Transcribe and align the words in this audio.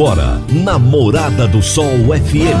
Agora, 0.00 0.40
na 0.48 0.78
Morada 0.78 1.46
do 1.46 1.62
Sol 1.62 1.84
FM. 2.08 2.56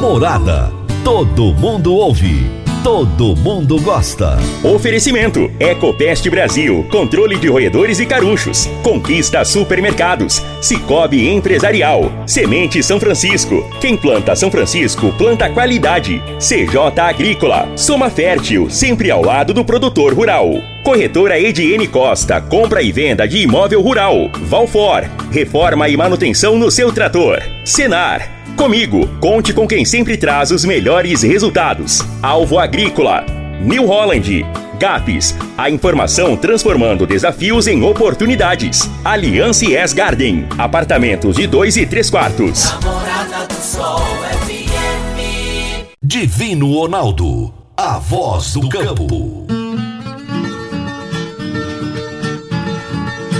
Morada. 0.00 0.70
Todo 1.02 1.52
mundo 1.54 1.92
ouve 1.92 2.61
todo 2.82 3.36
mundo 3.36 3.80
gosta. 3.80 4.36
Oferecimento: 4.62 5.50
Ecopest 5.58 6.28
Brasil, 6.28 6.84
controle 6.90 7.38
de 7.38 7.48
roedores 7.48 8.00
e 8.00 8.06
carunchos. 8.06 8.68
Conquista 8.82 9.44
supermercados. 9.44 10.42
Cicobi 10.60 11.28
Empresarial. 11.28 12.12
Semente 12.26 12.82
São 12.82 12.98
Francisco. 12.98 13.68
Quem 13.80 13.96
planta 13.96 14.34
São 14.34 14.50
Francisco, 14.50 15.12
planta 15.16 15.48
qualidade. 15.50 16.22
CJ 16.38 17.00
Agrícola. 17.00 17.68
Soma 17.76 18.10
Fértil, 18.10 18.68
sempre 18.68 19.10
ao 19.10 19.24
lado 19.24 19.54
do 19.54 19.64
produtor 19.64 20.12
rural. 20.12 20.50
Corretora 20.82 21.38
Ediene 21.38 21.86
Costa, 21.86 22.40
compra 22.40 22.82
e 22.82 22.90
venda 22.90 23.26
de 23.26 23.38
imóvel 23.38 23.80
rural. 23.80 24.28
Valfor, 24.48 25.08
reforma 25.30 25.88
e 25.88 25.96
manutenção 25.96 26.58
no 26.58 26.70
seu 26.72 26.92
trator. 26.92 27.40
Senar, 27.64 28.41
Comigo, 28.56 29.08
conte 29.20 29.52
com 29.52 29.66
quem 29.66 29.84
sempre 29.84 30.16
traz 30.16 30.50
os 30.50 30.64
melhores 30.64 31.22
resultados. 31.22 32.00
Alvo 32.22 32.58
Agrícola, 32.58 33.24
New 33.60 33.86
Holland, 33.86 34.44
GAPS, 34.78 35.34
a 35.56 35.70
informação 35.70 36.36
transformando 36.36 37.06
desafios 37.06 37.66
em 37.66 37.82
oportunidades. 37.82 38.88
Aliança 39.04 39.66
S 39.66 39.94
Garden, 39.94 40.46
apartamentos 40.58 41.36
de 41.36 41.46
2 41.46 41.76
e 41.78 41.86
3 41.86 42.10
quartos. 42.10 42.70
Namorada 42.70 43.46
do 43.46 43.54
Sol 43.54 44.00
FM. 44.44 45.86
Divino 46.02 46.72
Ronaldo, 46.72 47.52
a 47.76 47.98
voz 47.98 48.52
do 48.52 48.68
campo. 48.68 49.46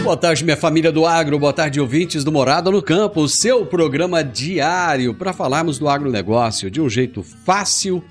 Boa 0.02 0.16
tarde, 0.16 0.42
minha 0.42 0.56
família 0.56 0.90
do 0.90 1.06
agro, 1.06 1.38
boa 1.38 1.52
tarde, 1.52 1.80
ouvintes 1.80 2.24
do 2.24 2.32
Morada 2.32 2.68
no 2.72 2.82
Campo, 2.82 3.20
o 3.20 3.28
seu 3.28 3.64
programa 3.64 4.24
diário 4.24 5.14
para 5.14 5.32
falarmos 5.32 5.78
do 5.78 5.88
agronegócio 5.88 6.68
de 6.68 6.80
um 6.80 6.90
jeito 6.90 7.22
fácil, 7.22 8.02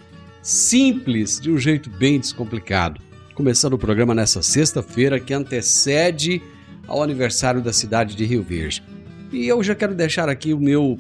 simples, 0.42 1.38
de 1.38 1.52
um 1.52 1.58
jeito 1.58 1.90
bem 1.90 2.18
descomplicado. 2.18 3.02
Começando 3.36 3.74
o 3.74 3.78
programa 3.78 4.16
nessa 4.16 4.42
sexta-feira 4.42 5.20
que 5.20 5.34
antecede 5.34 6.42
ao 6.88 7.04
aniversário 7.04 7.62
da 7.62 7.74
cidade 7.74 8.16
de 8.16 8.24
Rio 8.24 8.42
Verde. 8.42 8.82
E 9.30 9.46
eu 9.46 9.62
já 9.62 9.76
quero 9.76 9.94
deixar 9.94 10.30
aqui 10.30 10.54
o 10.54 10.60
meu 10.60 10.98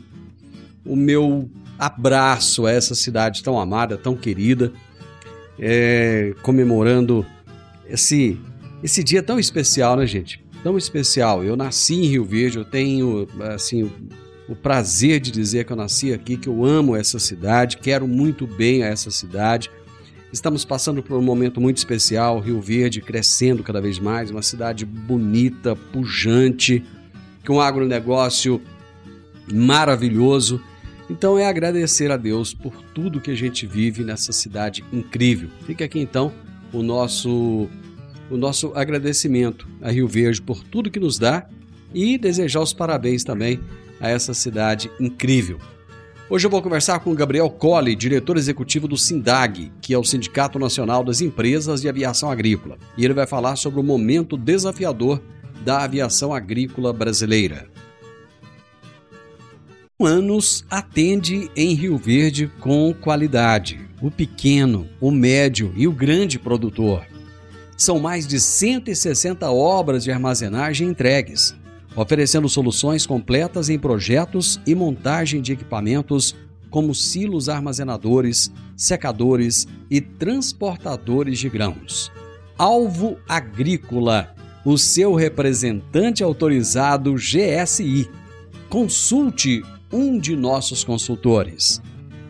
o 0.85 0.95
meu 0.95 1.49
abraço 1.79 2.65
a 2.65 2.71
essa 2.71 2.95
cidade 2.95 3.41
tão 3.41 3.57
amada, 3.57 3.97
tão 3.97 4.15
querida, 4.15 4.73
é, 5.57 6.33
comemorando 6.41 7.25
esse 7.87 8.37
esse 8.83 9.01
dia 9.01 9.23
tão 9.23 9.39
especial, 9.39 9.95
né, 9.95 10.05
gente? 10.05 10.50
Tão 10.63 10.77
especial. 10.77 11.43
Eu 11.43 11.55
nasci 11.55 11.95
em 11.95 12.07
Rio 12.07 12.25
Verde, 12.25 12.57
eu 12.57 12.65
tenho 12.65 13.27
assim 13.53 13.91
o 14.47 14.55
prazer 14.55 15.19
de 15.19 15.31
dizer 15.31 15.65
que 15.65 15.71
eu 15.71 15.77
nasci 15.77 16.13
aqui, 16.13 16.35
que 16.35 16.49
eu 16.49 16.65
amo 16.65 16.95
essa 16.95 17.19
cidade, 17.19 17.77
quero 17.77 18.07
muito 18.07 18.45
bem 18.45 18.83
a 18.83 18.87
essa 18.87 19.09
cidade. 19.09 19.71
Estamos 20.31 20.63
passando 20.63 21.03
por 21.03 21.17
um 21.17 21.21
momento 21.21 21.59
muito 21.59 21.77
especial, 21.77 22.39
Rio 22.39 22.61
Verde 22.61 23.01
crescendo 23.01 23.63
cada 23.63 23.81
vez 23.81 23.99
mais, 23.99 24.29
uma 24.29 24.41
cidade 24.41 24.85
bonita, 24.85 25.75
pujante, 25.75 26.83
com 27.45 27.55
um 27.55 27.61
agronegócio 27.61 28.61
maravilhoso. 29.51 30.61
Então 31.09 31.37
é 31.37 31.45
agradecer 31.45 32.09
a 32.11 32.17
Deus 32.17 32.53
por 32.53 32.73
tudo 32.93 33.19
que 33.19 33.31
a 33.31 33.35
gente 33.35 33.65
vive 33.65 34.03
nessa 34.03 34.31
cidade 34.31 34.83
incrível. 34.93 35.49
Fica 35.65 35.83
aqui 35.83 35.99
então 35.99 36.31
o 36.71 36.81
nosso 36.81 37.69
o 38.31 38.37
nosso 38.37 38.71
agradecimento 38.73 39.67
a 39.81 39.91
Rio 39.91 40.07
Verde 40.07 40.41
por 40.41 40.63
tudo 40.63 40.89
que 40.89 40.99
nos 40.99 41.19
dá 41.19 41.45
e 41.93 42.17
desejar 42.17 42.61
os 42.61 42.71
parabéns 42.71 43.23
também 43.23 43.59
a 43.99 44.09
essa 44.09 44.33
cidade 44.33 44.89
incrível. 44.99 45.59
Hoje 46.29 46.47
eu 46.47 46.49
vou 46.49 46.61
conversar 46.61 46.99
com 47.01 47.13
Gabriel 47.13 47.49
Colli, 47.49 47.93
diretor 47.93 48.37
executivo 48.37 48.87
do 48.87 48.97
SINDAG, 48.97 49.69
que 49.81 49.93
é 49.93 49.97
o 49.97 50.03
Sindicato 50.03 50.57
Nacional 50.57 51.03
das 51.03 51.19
Empresas 51.19 51.81
de 51.81 51.89
Aviação 51.89 52.31
Agrícola, 52.31 52.77
e 52.97 53.03
ele 53.03 53.13
vai 53.13 53.27
falar 53.27 53.57
sobre 53.57 53.81
o 53.81 53.83
momento 53.83 54.37
desafiador 54.37 55.21
da 55.65 55.83
aviação 55.83 56.33
agrícola 56.33 56.93
brasileira. 56.93 57.67
Anos 59.99 60.65
atende 60.69 61.51
em 61.55 61.75
Rio 61.75 61.97
Verde 61.97 62.49
com 62.61 62.93
qualidade, 62.93 63.79
o 64.01 64.09
pequeno, 64.09 64.87
o 65.01 65.11
médio 65.11 65.73
e 65.75 65.85
o 65.85 65.91
grande 65.91 66.39
produtor 66.39 67.10
são 67.81 67.99
mais 67.99 68.27
de 68.27 68.39
160 68.39 69.49
obras 69.49 70.03
de 70.03 70.11
armazenagem 70.11 70.87
entregues, 70.87 71.55
oferecendo 71.95 72.47
soluções 72.47 73.07
completas 73.07 73.69
em 73.69 73.79
projetos 73.79 74.61
e 74.67 74.75
montagem 74.75 75.41
de 75.41 75.53
equipamentos 75.53 76.35
como 76.69 76.93
silos 76.93 77.49
armazenadores, 77.49 78.51
secadores 78.77 79.67
e 79.89 79.99
transportadores 79.99 81.39
de 81.39 81.49
grãos. 81.49 82.11
Alvo 82.55 83.17
Agrícola, 83.27 84.31
o 84.63 84.77
seu 84.77 85.15
representante 85.15 86.23
autorizado 86.23 87.15
GSI. 87.15 88.07
Consulte 88.69 89.63
um 89.91 90.19
de 90.19 90.35
nossos 90.35 90.83
consultores. 90.83 91.81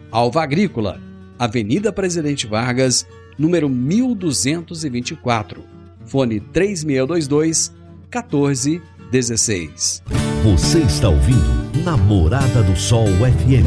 Alvo 0.09 0.39
Agrícola, 0.39 0.97
Avenida 1.37 1.91
Presidente 1.91 2.47
Vargas, 2.47 3.05
número 3.41 3.67
1224. 3.67 5.63
Fone 6.05 6.39
3622 6.39 7.73
1416. 8.13 10.03
Você 10.43 10.79
está 10.79 11.09
ouvindo 11.09 11.81
Namorada 11.83 12.61
do 12.61 12.75
Sol 12.75 13.07
FM. 13.07 13.65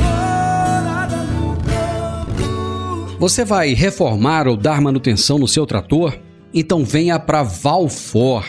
Você 3.18 3.44
vai 3.44 3.74
reformar 3.74 4.46
ou 4.46 4.56
dar 4.56 4.80
manutenção 4.80 5.38
no 5.38 5.48
seu 5.48 5.66
trator? 5.66 6.16
Então 6.52 6.84
venha 6.84 7.18
para 7.18 7.42
Valfor. 7.42 8.44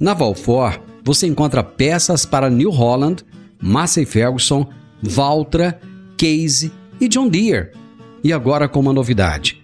Na 0.00 0.12
Valfor, 0.12 0.80
você 1.04 1.28
encontra 1.28 1.62
peças 1.62 2.26
para 2.26 2.50
New 2.50 2.70
Holland, 2.70 3.22
Massey 3.62 4.04
Ferguson, 4.04 4.66
Valtra, 5.00 5.78
Case 6.16 6.72
e 7.00 7.06
John 7.06 7.28
Deere. 7.28 7.70
E 8.24 8.32
agora 8.32 8.68
com 8.68 8.80
uma 8.80 8.92
novidade 8.92 9.63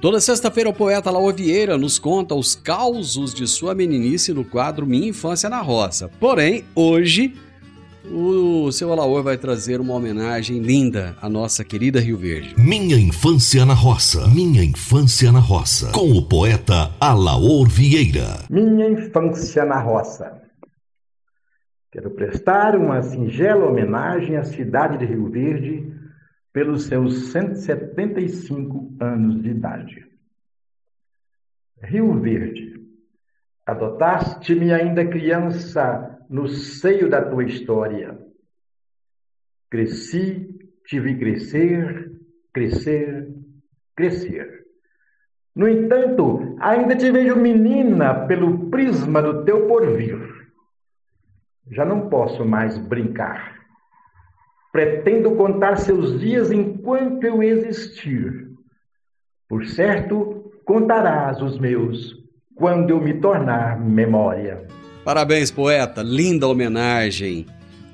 Toda 0.00 0.20
sexta-feira, 0.20 0.70
o 0.70 0.72
poeta 0.72 1.10
Laor 1.10 1.34
Vieira 1.34 1.76
nos 1.76 1.98
conta 1.98 2.32
os 2.32 2.54
causos 2.54 3.34
de 3.34 3.48
sua 3.48 3.74
meninice 3.74 4.32
no 4.32 4.44
quadro 4.44 4.86
Minha 4.86 5.08
Infância 5.08 5.50
na 5.50 5.60
Roça. 5.60 6.08
Porém, 6.20 6.64
hoje, 6.72 7.34
o 8.08 8.70
seu 8.70 8.92
Alaor 8.92 9.24
vai 9.24 9.36
trazer 9.36 9.80
uma 9.80 9.94
homenagem 9.94 10.60
linda 10.60 11.16
à 11.20 11.28
nossa 11.28 11.64
querida 11.64 11.98
Rio 11.98 12.16
Verde. 12.16 12.54
Minha 12.56 12.96
Infância 12.96 13.66
na 13.66 13.74
Roça. 13.74 14.28
Minha 14.28 14.62
Infância 14.62 15.32
na 15.32 15.40
Roça. 15.40 15.90
Com 15.90 16.12
o 16.12 16.22
poeta 16.22 16.92
Alaor 17.00 17.68
Vieira. 17.68 18.44
Minha 18.48 18.88
Infância 18.90 19.64
na 19.64 19.80
Roça. 19.80 20.40
Quero 21.90 22.10
prestar 22.10 22.76
uma 22.76 23.02
singela 23.02 23.66
homenagem 23.66 24.36
à 24.36 24.44
cidade 24.44 24.96
de 24.98 25.06
Rio 25.06 25.28
Verde 25.28 25.97
pelos 26.58 26.86
seus 26.86 27.30
175 27.30 28.96
anos 28.98 29.40
de 29.40 29.50
idade. 29.50 30.04
Rio 31.80 32.20
Verde, 32.20 32.74
adotaste-me 33.64 34.72
ainda 34.72 35.06
criança 35.06 36.18
no 36.28 36.48
seio 36.48 37.08
da 37.08 37.24
tua 37.24 37.44
história. 37.44 38.18
Cresci, 39.70 40.48
te 40.84 40.98
vi 40.98 41.16
crescer, 41.16 42.10
crescer, 42.52 43.32
crescer. 43.94 44.64
No 45.54 45.68
entanto, 45.68 46.56
ainda 46.58 46.96
te 46.96 47.08
vejo 47.12 47.36
menina 47.36 48.26
pelo 48.26 48.68
prisma 48.68 49.22
do 49.22 49.44
teu 49.44 49.68
porvir. 49.68 50.18
Já 51.70 51.84
não 51.84 52.08
posso 52.08 52.44
mais 52.44 52.76
brincar 52.76 53.57
Pretendo 54.78 55.32
contar 55.32 55.74
seus 55.74 56.20
dias 56.20 56.52
enquanto 56.52 57.24
eu 57.24 57.42
existir. 57.42 58.46
Por 59.48 59.66
certo, 59.66 60.52
contarás 60.64 61.42
os 61.42 61.58
meus 61.58 62.14
quando 62.54 62.90
eu 62.90 63.00
me 63.00 63.14
tornar 63.14 63.80
memória. 63.80 64.68
Parabéns, 65.04 65.50
poeta. 65.50 66.00
Linda 66.00 66.46
homenagem. 66.46 67.44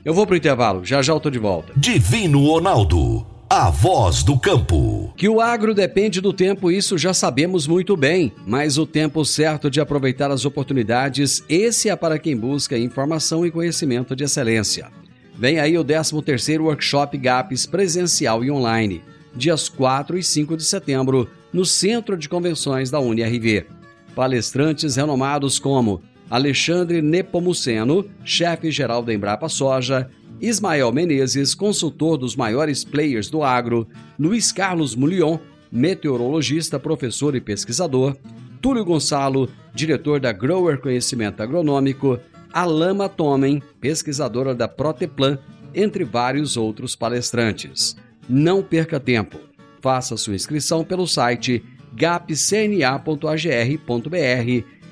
Eu 0.04 0.12
vou 0.12 0.26
pro 0.26 0.36
intervalo. 0.36 0.84
Já 0.84 1.00
já 1.00 1.14
eu 1.14 1.20
tô 1.20 1.30
de 1.30 1.38
volta. 1.38 1.72
Divino 1.74 2.44
Ronaldo 2.44 3.26
a 3.48 3.70
voz 3.70 4.24
do 4.24 4.38
campo. 4.38 5.12
Que 5.16 5.28
o 5.28 5.40
agro 5.40 5.74
depende 5.74 6.20
do 6.20 6.32
tempo, 6.32 6.72
isso 6.72 6.98
já 6.98 7.14
sabemos 7.14 7.68
muito 7.68 7.96
bem, 7.96 8.32
mas 8.44 8.78
o 8.78 8.86
tempo 8.86 9.24
certo 9.24 9.70
de 9.70 9.80
aproveitar 9.80 10.30
as 10.30 10.44
oportunidades, 10.44 11.44
esse 11.48 11.88
é 11.88 11.94
para 11.94 12.18
quem 12.18 12.36
busca 12.36 12.76
informação 12.76 13.46
e 13.46 13.52
conhecimento 13.52 14.16
de 14.16 14.24
excelência. 14.24 14.90
Vem 15.36 15.58
aí 15.58 15.76
o 15.76 15.84
13º 15.84 16.60
Workshop 16.60 17.18
GAPS 17.18 17.66
presencial 17.66 18.44
e 18.44 18.50
online, 18.50 19.02
dias 19.34 19.68
4 19.68 20.16
e 20.16 20.22
5 20.22 20.56
de 20.56 20.64
setembro, 20.64 21.28
no 21.52 21.64
Centro 21.66 22.16
de 22.16 22.28
Convenções 22.28 22.88
da 22.88 23.00
UniRV. 23.00 23.66
Palestrantes 24.14 24.94
renomados 24.94 25.58
como 25.58 26.00
Alexandre 26.30 27.02
Nepomuceno, 27.02 28.08
chefe-geral 28.24 29.02
da 29.02 29.12
Embrapa 29.12 29.48
Soja, 29.48 30.08
Ismael 30.40 30.92
Menezes, 30.92 31.52
consultor 31.52 32.16
dos 32.16 32.36
maiores 32.36 32.84
players 32.84 33.28
do 33.28 33.42
agro, 33.42 33.88
Luiz 34.18 34.52
Carlos 34.52 34.94
Mulion, 34.94 35.38
meteorologista, 35.70 36.78
professor 36.78 37.34
e 37.34 37.40
pesquisador, 37.40 38.16
Túlio 38.60 38.84
Gonçalo, 38.84 39.50
diretor 39.74 40.20
da 40.20 40.32
Grower 40.32 40.80
Conhecimento 40.80 41.42
Agronômico, 41.42 42.18
Alama 42.54 43.08
Tomen, 43.08 43.60
pesquisadora 43.80 44.54
da 44.54 44.68
Proteplan, 44.68 45.38
entre 45.74 46.04
vários 46.04 46.56
outros 46.56 46.94
palestrantes. 46.94 47.96
Não 48.28 48.62
perca 48.62 49.00
tempo. 49.00 49.40
Faça 49.82 50.16
sua 50.16 50.36
inscrição 50.36 50.84
pelo 50.84 51.04
site 51.04 51.64
gapcna.agr.br 51.92 52.84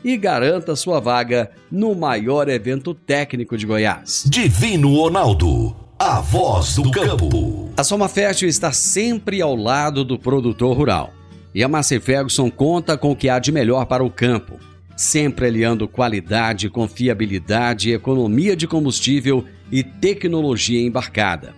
e 0.04 0.16
garanta 0.16 0.74
sua 0.74 0.98
vaga 0.98 1.52
no 1.70 1.94
maior 1.94 2.48
evento 2.48 2.92
técnico 2.94 3.56
de 3.56 3.64
Goiás. 3.64 4.24
Divino 4.26 4.96
Ronaldo, 4.96 5.76
a 5.96 6.20
voz 6.20 6.74
do 6.74 6.90
campo. 6.90 7.70
A 7.76 7.84
Soma 7.84 8.08
Fértil 8.08 8.48
está 8.48 8.72
sempre 8.72 9.40
ao 9.40 9.54
lado 9.54 10.04
do 10.04 10.18
produtor 10.18 10.76
rural. 10.76 11.12
E 11.54 11.62
a 11.62 11.68
Massey 11.68 12.00
Ferguson 12.00 12.50
conta 12.50 12.98
com 12.98 13.12
o 13.12 13.16
que 13.16 13.28
há 13.28 13.38
de 13.38 13.52
melhor 13.52 13.86
para 13.86 14.02
o 14.02 14.10
campo, 14.10 14.58
sempre 15.02 15.46
aliando 15.46 15.88
qualidade, 15.88 16.70
confiabilidade, 16.70 17.90
economia 17.90 18.54
de 18.54 18.69
combustível 18.69 19.44
e 19.70 19.82
tecnologia 19.82 20.81
embarcada. 20.81 21.54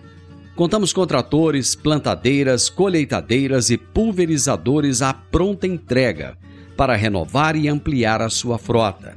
Contamos 0.55 0.91
com 0.91 1.05
tratores, 1.05 1.75
plantadeiras, 1.75 2.67
colheitadeiras 2.69 3.69
e 3.69 3.77
pulverizadores 3.77 5.03
à 5.03 5.13
pronta 5.13 5.67
entrega 5.67 6.35
para 6.75 6.95
renovar 6.95 7.55
e 7.55 7.67
ampliar 7.67 8.19
a 8.21 8.29
sua 8.29 8.57
frota. 8.57 9.15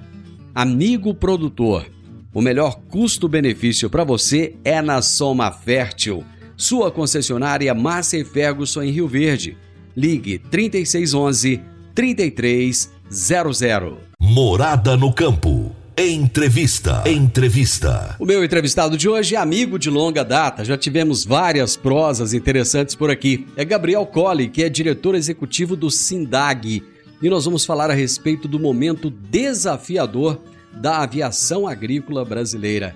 Amigo 0.55 1.15
produtor, 1.15 1.87
o 2.35 2.43
melhor 2.43 2.81
custo-benefício 2.89 3.89
para 3.89 4.05
você 4.05 4.57
é 4.63 4.83
na 4.83 5.01
Soma 5.01 5.51
Fértil, 5.51 6.23
sua 6.57 6.91
concessionária 6.91 7.73
Massa 7.73 8.19
e 8.19 8.25
Ferguson 8.25 8.83
em 8.83 8.91
Rio 8.91 9.09
Verde. 9.09 9.57
Ligue 9.97 10.39
3611 10.39 11.63
3300. 11.95 14.08
Morada 14.31 14.95
no 14.95 15.11
campo. 15.11 15.75
Entrevista. 15.97 17.03
Entrevista. 17.07 18.15
O 18.21 18.27
meu 18.27 18.45
entrevistado 18.45 18.95
de 18.95 19.09
hoje 19.09 19.35
é 19.35 19.39
amigo 19.39 19.79
de 19.79 19.89
longa 19.89 20.23
data. 20.23 20.67
Já 20.67 20.77
tivemos 20.77 21.25
várias 21.25 21.79
prosas 21.79 22.35
interessantes 22.35 22.95
por 22.95 23.11
aqui. 23.11 23.47
É 23.57 23.65
Gabriel 23.65 24.05
Colli, 24.05 24.51
que 24.51 24.63
é 24.63 24.69
diretor 24.69 25.15
executivo 25.15 25.75
do 25.75 25.91
SINDAG, 25.91 26.85
e 27.23 27.31
nós 27.31 27.47
vamos 27.47 27.65
falar 27.65 27.91
a 27.91 27.95
respeito 27.95 28.47
do 28.47 28.61
momento 28.61 29.09
desafiador 29.09 30.39
da 30.75 30.99
aviação 30.99 31.67
agrícola 31.67 32.23
brasileira. 32.23 32.95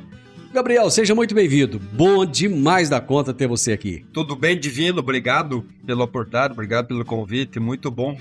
Gabriel, 0.52 0.90
seja 0.90 1.14
muito 1.14 1.35
bem-vindo. 1.35 1.81
Bom 1.94 2.26
demais 2.26 2.90
da 2.90 3.00
conta 3.00 3.32
ter 3.32 3.49
você 3.49 3.73
aqui. 3.73 4.05
Tudo 4.12 4.37
bem, 4.37 4.61
Divino? 4.61 4.99
Obrigado 4.99 5.64
pela 5.87 6.05
oportunidade, 6.05 6.52
obrigado 6.52 6.88
pelo 6.88 7.06
convite. 7.06 7.58
Muito 7.58 7.90
bom 7.90 8.19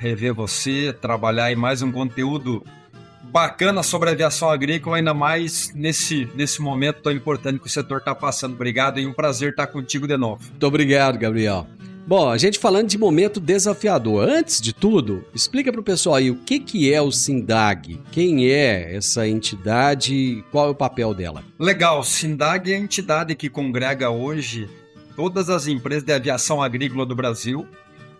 rever 0.00 0.32
você, 0.32 0.96
trabalhar 0.98 1.52
em 1.52 1.54
mais 1.54 1.82
um 1.82 1.92
conteúdo 1.92 2.64
bacana 3.24 3.82
sobre 3.82 4.08
aviação 4.08 4.48
agrícola, 4.48 4.96
ainda 4.96 5.12
mais 5.12 5.74
nesse, 5.74 6.26
nesse 6.34 6.62
momento 6.62 7.02
tão 7.02 7.12
importante 7.12 7.58
que 7.58 7.66
o 7.66 7.70
setor 7.70 7.98
está 7.98 8.14
passando. 8.14 8.54
Obrigado 8.54 8.98
e 8.98 9.06
um 9.06 9.12
prazer 9.12 9.50
estar 9.50 9.66
contigo 9.66 10.08
de 10.08 10.16
novo. 10.16 10.42
Muito 10.48 10.66
obrigado, 10.66 11.18
Gabriel. 11.18 11.66
Bom, 12.06 12.30
a 12.30 12.38
gente 12.38 12.58
falando 12.58 12.88
de 12.88 12.96
momento 12.96 13.38
desafiador. 13.38 14.26
Antes 14.26 14.58
de 14.58 14.72
tudo, 14.72 15.22
explica 15.34 15.70
para 15.70 15.82
o 15.82 15.84
pessoal 15.84 16.16
aí 16.16 16.30
o 16.30 16.36
que, 16.36 16.58
que 16.58 16.90
é 16.90 17.00
o 17.02 17.12
SINDAG, 17.12 18.00
quem 18.10 18.48
é 18.48 18.96
essa 18.96 19.28
entidade 19.28 20.14
e 20.14 20.42
qual 20.50 20.68
é 20.68 20.70
o 20.70 20.74
papel 20.74 21.12
dela. 21.12 21.44
Legal, 21.58 22.00
o 22.00 22.04
SINDAG 22.04 22.72
é 22.72 22.76
a 22.76 22.78
entidade 22.78 23.34
que 23.34 23.50
congrega 23.50 24.08
hoje 24.08 24.66
todas 25.14 25.50
as 25.50 25.66
empresas 25.66 26.02
de 26.02 26.12
aviação 26.14 26.62
agrícola 26.62 27.04
do 27.04 27.14
Brasil, 27.14 27.68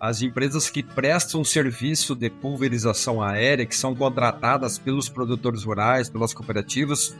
as 0.00 0.22
empresas 0.22 0.70
que 0.70 0.82
prestam 0.82 1.44
serviço 1.44 2.14
de 2.14 2.30
pulverização 2.30 3.22
aérea, 3.22 3.66
que 3.66 3.76
são 3.76 3.94
contratadas 3.94 4.78
pelos 4.78 5.10
produtores 5.10 5.64
rurais, 5.64 6.08
pelas 6.08 6.32
cooperativas. 6.32 7.14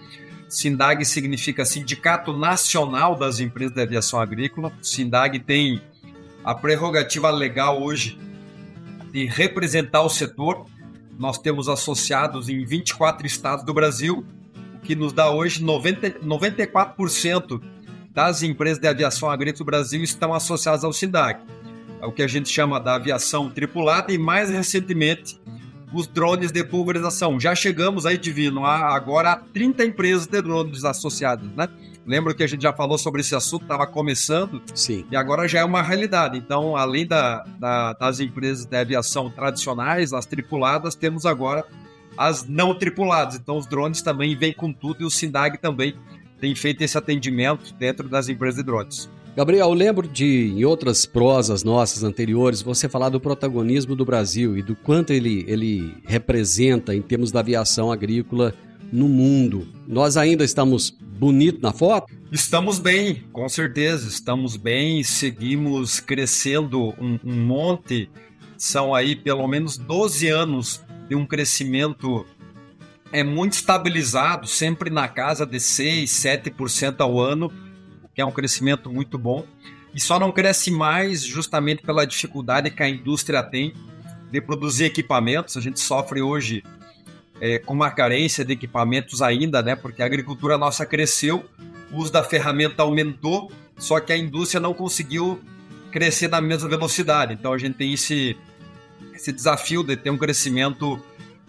SINDAG 0.49 1.05
significa 1.05 1.67
Sindicato 1.67 2.33
Nacional 2.33 3.15
das 3.15 3.39
Empresas 3.39 3.75
de 3.75 3.83
Aviação 3.83 4.19
Agrícola. 4.19 4.73
SINDAG 4.81 5.41
tem 5.41 5.83
a 6.43 6.55
prerrogativa 6.55 7.31
legal 7.31 7.83
hoje 7.83 8.19
de 9.13 9.27
representar 9.27 10.01
o 10.01 10.09
setor. 10.09 10.65
Nós 11.19 11.37
temos 11.37 11.69
associados 11.69 12.49
em 12.49 12.65
24 12.65 13.27
estados 13.27 13.63
do 13.63 13.75
Brasil, 13.75 14.25
o 14.75 14.79
que 14.79 14.97
nos 14.97 15.13
dá 15.13 15.31
hoje 15.31 15.63
90, 15.63 16.13
94% 16.21 17.61
das 18.11 18.43
empresas 18.43 18.79
de 18.79 18.89
aviação 18.89 19.31
agrícola 19.31 19.59
do 19.59 19.65
Brasil 19.67 20.03
estão 20.03 20.33
associadas 20.33 20.83
ao 20.83 20.95
SINDAC. 20.95 21.60
É 22.01 22.07
o 22.07 22.13
que 22.13 22.23
a 22.23 22.27
gente 22.27 22.49
chama 22.49 22.81
da 22.81 22.95
aviação 22.95 23.51
tripulada 23.51 24.13
e 24.13 24.19
mais 24.19 24.51
recentemente 24.51 25.41
os 25.93 26.07
drones 26.07 26.53
de 26.53 26.65
pulverização. 26.65 27.39
Já 27.39 27.55
chegamos 27.55 28.07
aí, 28.07 28.17
Divino, 28.17 28.65
a, 28.65 28.95
agora 28.95 29.33
a 29.33 29.37
30 29.37 29.85
empresas 29.85 30.27
de 30.27 30.41
drones 30.41 30.85
associadas, 30.85 31.49
né? 31.57 31.69
Lembra 32.07 32.35
que 32.35 32.43
a 32.43 32.47
gente 32.47 32.63
já 32.63 32.73
falou 32.73 32.97
sobre 32.97 33.21
esse 33.21 33.35
assunto, 33.35 33.63
estava 33.63 33.87
começando. 33.87 34.63
Sim. 34.75 35.05
E 35.11 35.17
agora 35.17 35.47
já 35.47 35.61
é 35.61 35.65
uma 35.65 35.83
realidade. 35.83 36.39
Então, 36.39 36.75
além 36.75 37.07
da, 37.07 37.45
da, 37.59 37.93
das 37.93 38.21
empresas 38.21 38.65
de 38.65 38.77
aviação 38.77 39.31
tradicionais, 39.31 40.13
as 40.13 40.27
tripuladas, 40.27 40.95
temos 40.95 41.27
agora 41.27 41.65
as 42.17 42.49
não 42.49 42.75
tripuladas. 42.75 43.37
Então, 43.37 43.57
os 43.57 43.67
drones 43.67 44.03
também 44.03 44.35
vêm 44.35 44.53
com 44.53 44.73
tudo 44.73 45.03
e 45.03 45.05
o 45.05 45.11
SINDAG 45.11 45.59
também 45.59 45.95
tem 46.41 46.55
feito 46.55 46.83
esse 46.83 46.97
atendimento 46.97 47.75
dentro 47.75 48.09
das 48.09 48.29
empresas 48.29 48.57
de 48.57 48.65
drones. 48.65 49.09
Gabriel, 49.37 49.73
lembro 49.73 50.09
de, 50.09 50.53
em 50.55 50.65
outras 50.65 51.07
prosas 51.07 51.63
nossas 51.63 52.03
anteriores, 52.03 52.63
você 52.63 52.89
falar 52.89 53.09
do 53.11 53.21
protagonismo 53.21 53.95
do 53.95 54.05
Brasil 54.05 54.59
e 54.59 54.63
do 54.63 54.75
quanto 54.75 55.13
ele, 55.13 55.45
ele 55.47 55.95
representa 56.05 56.95
em 56.95 57.01
termos 57.01 57.31
da 57.31 57.41
aviação 57.41 57.93
agrícola 57.93 58.55
no 58.93 59.09
mundo. 59.09 59.69
Nós 59.87 60.17
ainda 60.17 60.45
estamos 60.45 60.91
bonito 60.91 61.63
na 61.63 61.73
foto? 61.73 62.13
Estamos 62.33 62.79
bem, 62.79 63.25
com 63.33 63.49
certeza. 63.49 64.09
Estamos 64.09 64.57
bem, 64.57 65.03
seguimos 65.05 66.01
crescendo 66.01 66.95
um, 67.01 67.19
um 67.25 67.37
monte. 67.45 68.11
São 68.57 68.95
aí 68.95 69.15
pelo 69.15 69.47
menos 69.47 69.77
12 69.77 70.29
anos 70.29 70.83
de 71.09 71.15
um 71.15 71.25
crescimento 71.25 72.27
é 73.13 73.25
muito 73.25 73.55
estabilizado, 73.55 74.47
sempre 74.47 74.89
na 74.91 75.09
casa 75.09 75.45
de 75.45 75.59
6, 75.59 76.09
7% 76.09 77.01
ao 77.01 77.21
ano, 77.21 77.51
que 78.21 78.23
é 78.23 78.27
um 78.27 78.31
crescimento 78.31 78.93
muito 78.93 79.17
bom. 79.17 79.47
E 79.95 80.01
só 80.01 80.21
não 80.21 80.31
cresce 80.31 80.71
mais 80.71 81.25
justamente 81.25 81.83
pela 81.83 82.07
dificuldade 82.07 82.71
que 82.71 82.83
a 82.83 82.89
indústria 82.89 83.43
tem 83.43 83.73
de 84.31 84.41
produzir 84.43 84.85
equipamentos. 84.85 85.57
A 85.57 85.61
gente 85.61 85.81
sofre 85.81 86.21
hoje 86.21 86.63
é, 87.41 87.59
com 87.59 87.73
uma 87.73 87.91
carência 87.91 88.45
de 88.45 88.53
equipamentos 88.53 89.23
ainda, 89.23 89.63
né? 89.63 89.75
Porque 89.75 90.03
a 90.03 90.07
agricultura 90.07 90.59
nossa 90.59 90.85
cresceu, 90.85 91.45
o 91.91 91.97
uso 91.97 92.13
da 92.13 92.23
ferramenta 92.23 92.83
aumentou, 92.83 93.51
só 93.79 93.99
que 93.99 94.13
a 94.13 94.17
indústria 94.17 94.61
não 94.61 94.75
conseguiu 94.75 95.41
crescer 95.91 96.29
na 96.29 96.43
mesma 96.43 96.69
velocidade. 96.69 97.33
Então 97.33 97.55
a 97.55 97.59
gente 97.59 97.77
tem 97.77 97.95
esse, 97.95 98.37
esse 99.15 99.33
desafio 99.33 99.83
de 99.83 99.97
ter 99.97 100.11
um 100.11 100.19
crescimento 100.19 101.01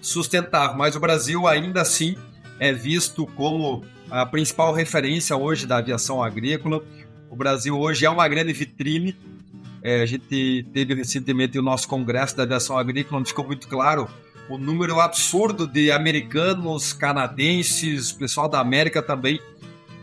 sustentável. 0.01 0.77
Mas 0.77 0.95
o 0.95 1.01
Brasil 1.01 1.45
ainda 1.47 1.81
assim 1.81 2.15
é 2.59 2.71
visto 2.71 3.27
como 3.27 3.83
a 4.11 4.25
principal 4.25 4.73
referência 4.73 5.35
hoje 5.37 5.65
da 5.65 5.77
aviação 5.77 6.21
agrícola. 6.21 6.83
O 7.29 7.35
Brasil 7.35 7.79
hoje 7.79 8.05
é 8.05 8.09
uma 8.09 8.27
grande 8.27 8.51
vitrine. 8.51 9.15
É, 9.81 10.01
a 10.01 10.05
gente 10.05 10.67
teve 10.73 10.93
recentemente 10.93 11.57
o 11.57 11.61
nosso 11.61 11.87
congresso 11.87 12.35
da 12.35 12.43
aviação 12.43 12.77
agrícola, 12.77 13.21
onde 13.21 13.29
ficou 13.29 13.47
muito 13.47 13.67
claro 13.67 14.07
o 14.49 14.57
número 14.57 14.99
absurdo 14.99 15.65
de 15.65 15.91
americanos, 15.91 16.91
canadenses, 16.91 18.11
pessoal 18.11 18.49
da 18.49 18.59
América 18.59 19.01
também 19.01 19.39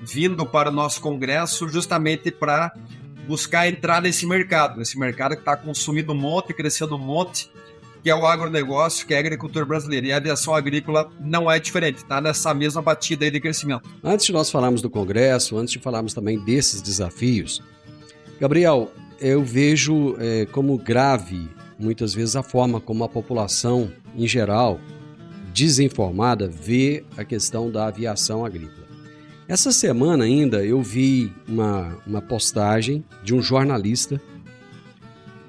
vindo 0.02 0.46
para 0.46 0.70
o 0.70 0.72
nosso 0.72 1.00
congresso 1.00 1.68
justamente 1.68 2.30
para 2.30 2.72
buscar 3.26 3.68
entrar 3.68 4.00
nesse 4.00 4.26
mercado, 4.26 4.80
esse 4.80 4.98
mercado 4.98 5.34
que 5.34 5.42
está 5.42 5.54
consumindo 5.54 6.12
um 6.12 6.16
monte, 6.16 6.54
crescendo 6.54 6.96
um 6.96 6.98
monte, 6.98 7.50
que 8.08 8.12
é 8.12 8.14
o 8.14 8.24
agronegócio, 8.24 9.06
que 9.06 9.12
é 9.12 9.18
a 9.18 9.20
agricultura 9.20 9.66
brasileira. 9.66 10.06
E 10.06 10.12
a 10.12 10.16
aviação 10.16 10.54
agrícola 10.54 11.10
não 11.20 11.50
é 11.50 11.60
diferente, 11.60 11.98
está 11.98 12.22
nessa 12.22 12.54
mesma 12.54 12.80
batida 12.80 13.26
aí 13.26 13.30
de 13.30 13.38
crescimento. 13.38 13.86
Antes 14.02 14.24
de 14.24 14.32
nós 14.32 14.50
falarmos 14.50 14.80
do 14.80 14.88
Congresso, 14.88 15.58
antes 15.58 15.72
de 15.72 15.78
falarmos 15.78 16.14
também 16.14 16.42
desses 16.42 16.80
desafios, 16.80 17.62
Gabriel, 18.40 18.90
eu 19.20 19.44
vejo 19.44 20.16
é, 20.18 20.46
como 20.46 20.78
grave, 20.78 21.50
muitas 21.78 22.14
vezes, 22.14 22.34
a 22.34 22.42
forma 22.42 22.80
como 22.80 23.04
a 23.04 23.08
população, 23.10 23.92
em 24.16 24.26
geral, 24.26 24.80
desinformada, 25.52 26.48
vê 26.48 27.04
a 27.14 27.24
questão 27.26 27.70
da 27.70 27.88
aviação 27.88 28.42
agrícola. 28.42 28.88
Essa 29.46 29.70
semana 29.70 30.24
ainda 30.24 30.64
eu 30.64 30.80
vi 30.80 31.30
uma, 31.46 31.94
uma 32.06 32.22
postagem 32.22 33.04
de 33.22 33.34
um 33.34 33.42
jornalista 33.42 34.18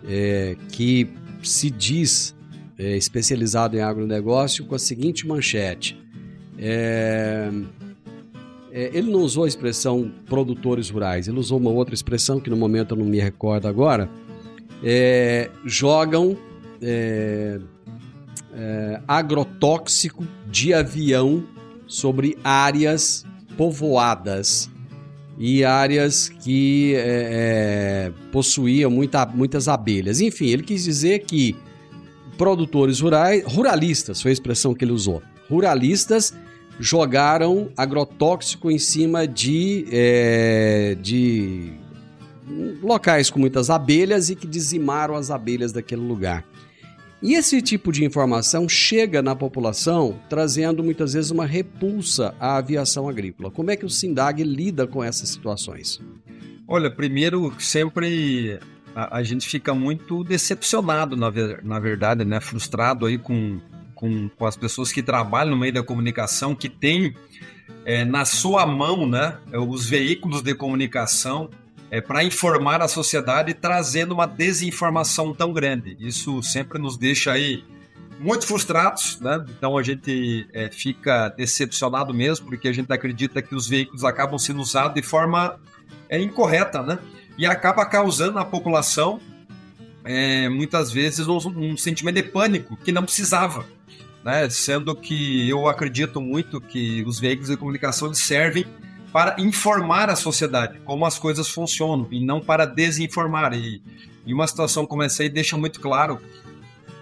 é, 0.05 0.57
que 0.73 1.07
se 1.41 1.69
diz 1.69 2.37
é, 2.79 2.95
especializado 2.95 3.75
em 3.75 3.81
agronegócio 3.81 4.65
com 4.65 4.73
a 4.73 4.79
seguinte 4.79 5.27
manchete. 5.27 5.99
É, 6.57 7.51
é, 8.71 8.91
ele 8.93 9.11
não 9.11 9.19
usou 9.19 9.43
a 9.43 9.47
expressão 9.47 10.09
produtores 10.25 10.89
rurais, 10.89 11.27
ele 11.27 11.37
usou 11.37 11.59
uma 11.59 11.69
outra 11.69 11.93
expressão 11.93 12.39
que 12.39 12.49
no 12.49 12.55
momento 12.55 12.95
eu 12.95 12.97
não 12.99 13.05
me 13.05 13.19
recordo 13.19 13.67
agora. 13.67 14.09
É, 14.81 15.49
jogam 15.65 16.37
é, 16.81 17.59
agrotóxico 19.05 20.25
de 20.49 20.73
avião 20.73 21.43
sobre 21.85 22.37
áreas 22.41 23.25
povoadas 23.57 24.69
e 25.37 25.65
áreas 25.65 26.29
que 26.29 26.93
é, 26.95 28.11
possuíam 28.31 28.89
muita, 28.89 29.25
muitas 29.25 29.67
abelhas. 29.67 30.21
Enfim, 30.21 30.47
ele 30.47 30.63
quis 30.63 30.85
dizer 30.85 31.19
que 31.19 31.57
produtores 32.39 33.01
rurais, 33.01 33.43
ruralistas, 33.45 34.21
foi 34.21 34.31
a 34.31 34.33
expressão 34.33 34.73
que 34.73 34.85
ele 34.85 34.93
usou, 34.93 35.21
ruralistas 35.49 36.33
jogaram 36.79 37.69
agrotóxico 37.75 38.71
em 38.71 38.79
cima 38.79 39.27
de, 39.27 39.85
é, 39.91 40.95
de 41.01 41.73
locais 42.81 43.29
com 43.29 43.39
muitas 43.39 43.69
abelhas 43.69 44.29
e 44.29 44.37
que 44.37 44.47
dizimaram 44.47 45.15
as 45.15 45.29
abelhas 45.29 45.73
daquele 45.73 46.01
lugar. 46.01 46.45
E 47.21 47.33
esse 47.33 47.61
tipo 47.61 47.91
de 47.91 48.05
informação 48.05 48.69
chega 48.69 49.21
na 49.21 49.35
população 49.35 50.17
trazendo 50.29 50.81
muitas 50.81 51.11
vezes 51.11 51.31
uma 51.31 51.45
repulsa 51.45 52.33
à 52.39 52.55
aviação 52.55 53.09
agrícola. 53.09 53.51
Como 53.51 53.69
é 53.69 53.75
que 53.75 53.85
o 53.85 53.89
SINDAG 53.89 54.41
lida 54.45 54.87
com 54.87 55.03
essas 55.03 55.27
situações? 55.27 55.99
Olha, 56.65 56.89
primeiro, 56.89 57.53
sempre 57.59 58.57
a, 58.99 59.17
a 59.17 59.23
gente 59.23 59.47
fica 59.47 59.73
muito 59.73 60.23
decepcionado, 60.23 61.15
na, 61.15 61.29
ver, 61.29 61.63
na 61.63 61.79
verdade, 61.79 62.25
né? 62.25 62.39
frustrado 62.41 63.05
aí 63.05 63.17
com, 63.17 63.61
com, 63.95 64.29
com, 64.29 64.45
as 64.45 64.57
pessoas 64.57 64.91
que 64.91 65.01
trabalham 65.01 65.51
no 65.51 65.57
meio 65.57 65.73
da 65.73 65.83
comunicação, 65.83 66.53
que 66.53 66.67
têm 66.67 67.15
é, 67.85 68.03
na 68.03 68.25
sua 68.25 68.65
mão 68.65 69.07
né, 69.07 69.37
os 69.53 69.85
veículos 69.87 70.41
de 70.41 70.53
comunicação 70.53 71.49
é, 71.89 72.01
para 72.01 72.23
informar 72.23 72.81
a 72.81 72.87
sociedade 72.87 73.53
trazendo 73.53 74.13
uma 74.13 74.27
desinformação 74.27 75.33
tão 75.33 75.53
grande. 75.53 75.95
Isso 75.99 76.43
sempre 76.43 76.77
nos 76.77 76.97
deixa 76.97 77.31
aí 77.31 77.63
muito 78.19 78.45
frustrados, 78.45 79.19
né? 79.21 79.43
Então 79.57 79.77
a 79.77 79.81
gente 79.81 80.45
é, 80.53 80.69
fica 80.69 81.29
decepcionado 81.29 82.13
mesmo, 82.13 82.47
porque 82.47 82.67
a 82.67 82.73
gente 82.73 82.91
acredita 82.91 83.41
que 83.41 83.55
os 83.55 83.67
veículos 83.67 84.03
acabam 84.03 84.37
sendo 84.37 84.59
usados 84.59 84.93
de 84.93 85.01
forma 85.01 85.57
é, 86.09 86.19
incorreta, 86.19 86.83
né? 86.83 86.99
E 87.39 87.45
acaba 87.45 87.85
causando 87.85 88.33
na 88.33 88.43
população 88.43 89.17
é, 90.03 90.49
muitas 90.49 90.91
vezes 90.91 91.25
um, 91.25 91.37
um, 91.37 91.77
sentimento 91.77 92.15
de 92.15 92.23
pânico 92.23 92.75
que 92.75 92.91
não 92.91 93.03
precisava, 93.03 93.65
né? 94.25 94.49
Sendo 94.49 94.93
que 94.93 95.47
eu 95.47 95.65
acredito 95.65 96.19
muito 96.19 96.59
que 96.59 97.01
os 97.07 97.17
veículos 97.17 97.49
de 97.49 97.55
comunicação 97.55 98.13
servem 98.13 98.65
para 99.13 99.39
informar 99.39 100.09
a 100.09 100.17
sociedade 100.17 100.81
como 100.83 101.05
as 101.05 101.17
coisas 101.17 101.47
funcionam 101.47 102.09
e 102.11 102.19
não 102.19 102.41
para 102.41 102.65
desinformar. 102.65 103.53
E, 103.53 103.81
e 104.25 104.33
uma 104.33 104.45
situação 104.45 104.85
como 104.85 105.01
essa 105.01 105.23
aí 105.23 105.29
deixa 105.29 105.55
muito 105.55 105.79
claro 105.79 106.19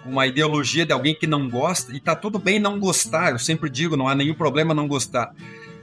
uma 0.05 0.27
ideologia 0.27 0.85
de 0.85 0.93
alguém 0.93 1.15
que 1.15 1.25
não 1.25 1.49
gosta, 1.49 1.95
e 1.95 1.99
tá 1.99 2.15
tudo 2.15 2.37
bem 2.37 2.59
não 2.59 2.79
gostar, 2.79 3.31
eu 3.31 3.39
sempre 3.39 3.71
digo, 3.71 3.97
não 3.97 4.07
há 4.07 4.13
nenhum 4.13 4.35
problema 4.35 4.71
não 4.71 4.87
gostar, 4.87 5.33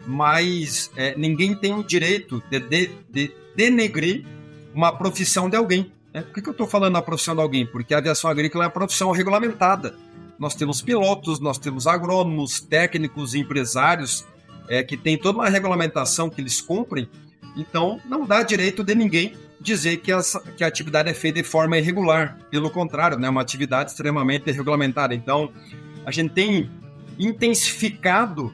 mas 0.07 0.93
é, 0.97 1.15
ninguém 1.19 1.57
tem 1.57 1.75
o 1.75 1.83
direito 1.83 2.41
de, 2.49 2.61
de, 2.61 2.91
de 3.11 3.35
denegrir 3.57 4.25
uma 4.75 4.93
profissão 4.93 5.49
de 5.49 5.57
alguém. 5.57 5.93
Né? 6.13 6.23
Por 6.23 6.35
que, 6.35 6.43
que 6.43 6.49
eu 6.49 6.53
estou 6.53 6.67
falando 6.67 6.97
a 6.97 7.03
profissão 7.03 7.35
de 7.35 7.41
alguém? 7.41 7.67
Porque 7.67 7.95
a 7.95 7.99
aviação 7.99 8.29
agrícola 8.29 8.65
é 8.65 8.67
uma 8.67 8.73
profissão 8.73 9.11
regulamentada. 9.11 9.95
Nós 10.39 10.55
temos 10.55 10.83
pilotos, 10.83 11.39
nós 11.41 11.59
temos 11.59 11.87
agrônomos, 11.87 12.61
técnicos, 12.61 13.35
empresários, 13.35 14.25
é, 14.69 14.83
que 14.83 14.97
tem 14.97 15.17
toda 15.17 15.39
uma 15.39 15.49
regulamentação 15.49 16.29
que 16.29 16.41
eles 16.41 16.61
cumprem, 16.61 17.09
então 17.57 18.01
não 18.07 18.27
dá 18.27 18.43
direito 18.43 18.83
de 18.83 18.95
ninguém 18.95 19.35
dizer 19.61 19.99
que, 19.99 20.13
essa, 20.13 20.41
que 20.41 20.63
a 20.63 20.67
atividade 20.67 21.09
é 21.09 21.15
feita 21.15 21.41
de 21.43 21.49
forma 21.49 21.79
irregular. 21.79 22.37
Pelo 22.51 22.71
contrário, 22.71 23.17
é 23.17 23.21
né, 23.21 23.29
uma 23.29 23.41
atividade 23.41 23.91
extremamente 23.91 24.51
regulamentada. 24.51 25.15
Então, 25.15 25.51
a 26.05 26.11
gente 26.11 26.33
tem 26.35 26.71
intensificado 27.19 28.53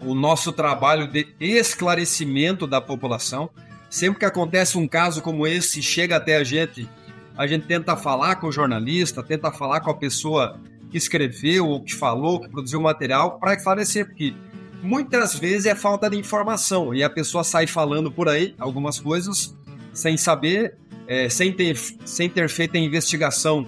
o 0.00 0.14
nosso 0.14 0.52
trabalho 0.52 1.08
de 1.08 1.26
esclarecimento 1.40 2.66
da 2.66 2.80
população. 2.80 3.50
Sempre 3.90 4.20
que 4.20 4.24
acontece 4.24 4.76
um 4.76 4.86
caso 4.86 5.22
como 5.22 5.46
esse, 5.46 5.82
chega 5.82 6.16
até 6.16 6.36
a 6.36 6.44
gente, 6.44 6.88
a 7.36 7.46
gente 7.46 7.66
tenta 7.66 7.96
falar 7.96 8.36
com 8.36 8.48
o 8.48 8.52
jornalista, 8.52 9.22
tenta 9.22 9.50
falar 9.50 9.80
com 9.80 9.90
a 9.90 9.94
pessoa 9.94 10.58
que 10.90 10.98
escreveu, 10.98 11.66
ou 11.66 11.82
que 11.82 11.94
falou, 11.94 12.40
que 12.40 12.48
produziu 12.48 12.80
o 12.80 12.82
material, 12.82 13.38
para 13.38 13.54
esclarecer, 13.54 14.06
porque 14.06 14.34
muitas 14.82 15.34
vezes 15.34 15.66
é 15.66 15.74
falta 15.74 16.08
de 16.08 16.16
informação 16.16 16.94
e 16.94 17.02
a 17.02 17.10
pessoa 17.10 17.44
sai 17.44 17.66
falando 17.66 18.10
por 18.10 18.28
aí 18.28 18.54
algumas 18.58 18.98
coisas 18.98 19.56
sem 19.92 20.16
saber, 20.16 20.76
é, 21.06 21.28
sem, 21.28 21.52
ter, 21.52 21.76
sem 22.04 22.28
ter 22.28 22.48
feito 22.48 22.76
a 22.76 22.80
investigação 22.80 23.66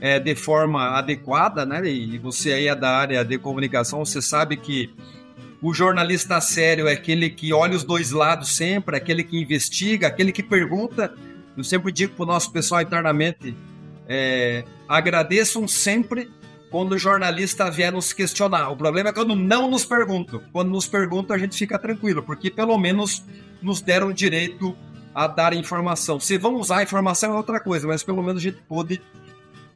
é, 0.00 0.18
de 0.18 0.34
forma 0.34 0.96
adequada, 0.96 1.66
né? 1.66 1.84
E 1.88 2.18
você 2.18 2.52
aí 2.52 2.68
é 2.68 2.74
da 2.74 2.96
área 2.96 3.24
de 3.24 3.38
comunicação, 3.38 4.04
você 4.04 4.22
sabe 4.22 4.56
que 4.56 4.90
o 5.60 5.74
jornalista 5.74 6.40
sério 6.40 6.86
é 6.86 6.92
aquele 6.92 7.28
que 7.30 7.52
olha 7.52 7.74
os 7.74 7.82
dois 7.82 8.12
lados 8.12 8.56
sempre, 8.56 8.96
aquele 8.96 9.24
que 9.24 9.40
investiga, 9.40 10.06
aquele 10.06 10.30
que 10.30 10.42
pergunta. 10.42 11.12
Eu 11.56 11.64
sempre 11.64 11.90
digo 11.90 12.14
para 12.14 12.22
o 12.22 12.26
nosso 12.26 12.52
pessoal 12.52 12.80
internamente: 12.80 13.56
é, 14.08 14.64
agradeçam 14.88 15.66
sempre 15.66 16.30
quando 16.70 16.92
o 16.92 16.98
jornalista 16.98 17.70
vier 17.70 17.92
nos 17.92 18.12
questionar. 18.12 18.68
O 18.70 18.76
problema 18.76 19.08
é 19.08 19.12
quando 19.12 19.34
não 19.34 19.68
nos 19.68 19.84
perguntam. 19.84 20.40
Quando 20.52 20.70
nos 20.70 20.86
perguntam, 20.86 21.34
a 21.34 21.38
gente 21.38 21.56
fica 21.56 21.78
tranquilo, 21.78 22.22
porque 22.22 22.50
pelo 22.50 22.78
menos 22.78 23.24
nos 23.60 23.80
deram 23.80 24.12
direito 24.12 24.76
a 25.14 25.26
dar 25.26 25.52
informação. 25.52 26.20
Se 26.20 26.38
vão 26.38 26.54
usar 26.56 26.78
a 26.78 26.82
informação 26.84 27.32
é 27.32 27.36
outra 27.36 27.58
coisa, 27.58 27.86
mas 27.88 28.04
pelo 28.04 28.22
menos 28.22 28.40
a 28.40 28.44
gente 28.44 28.62
pôde 28.68 29.00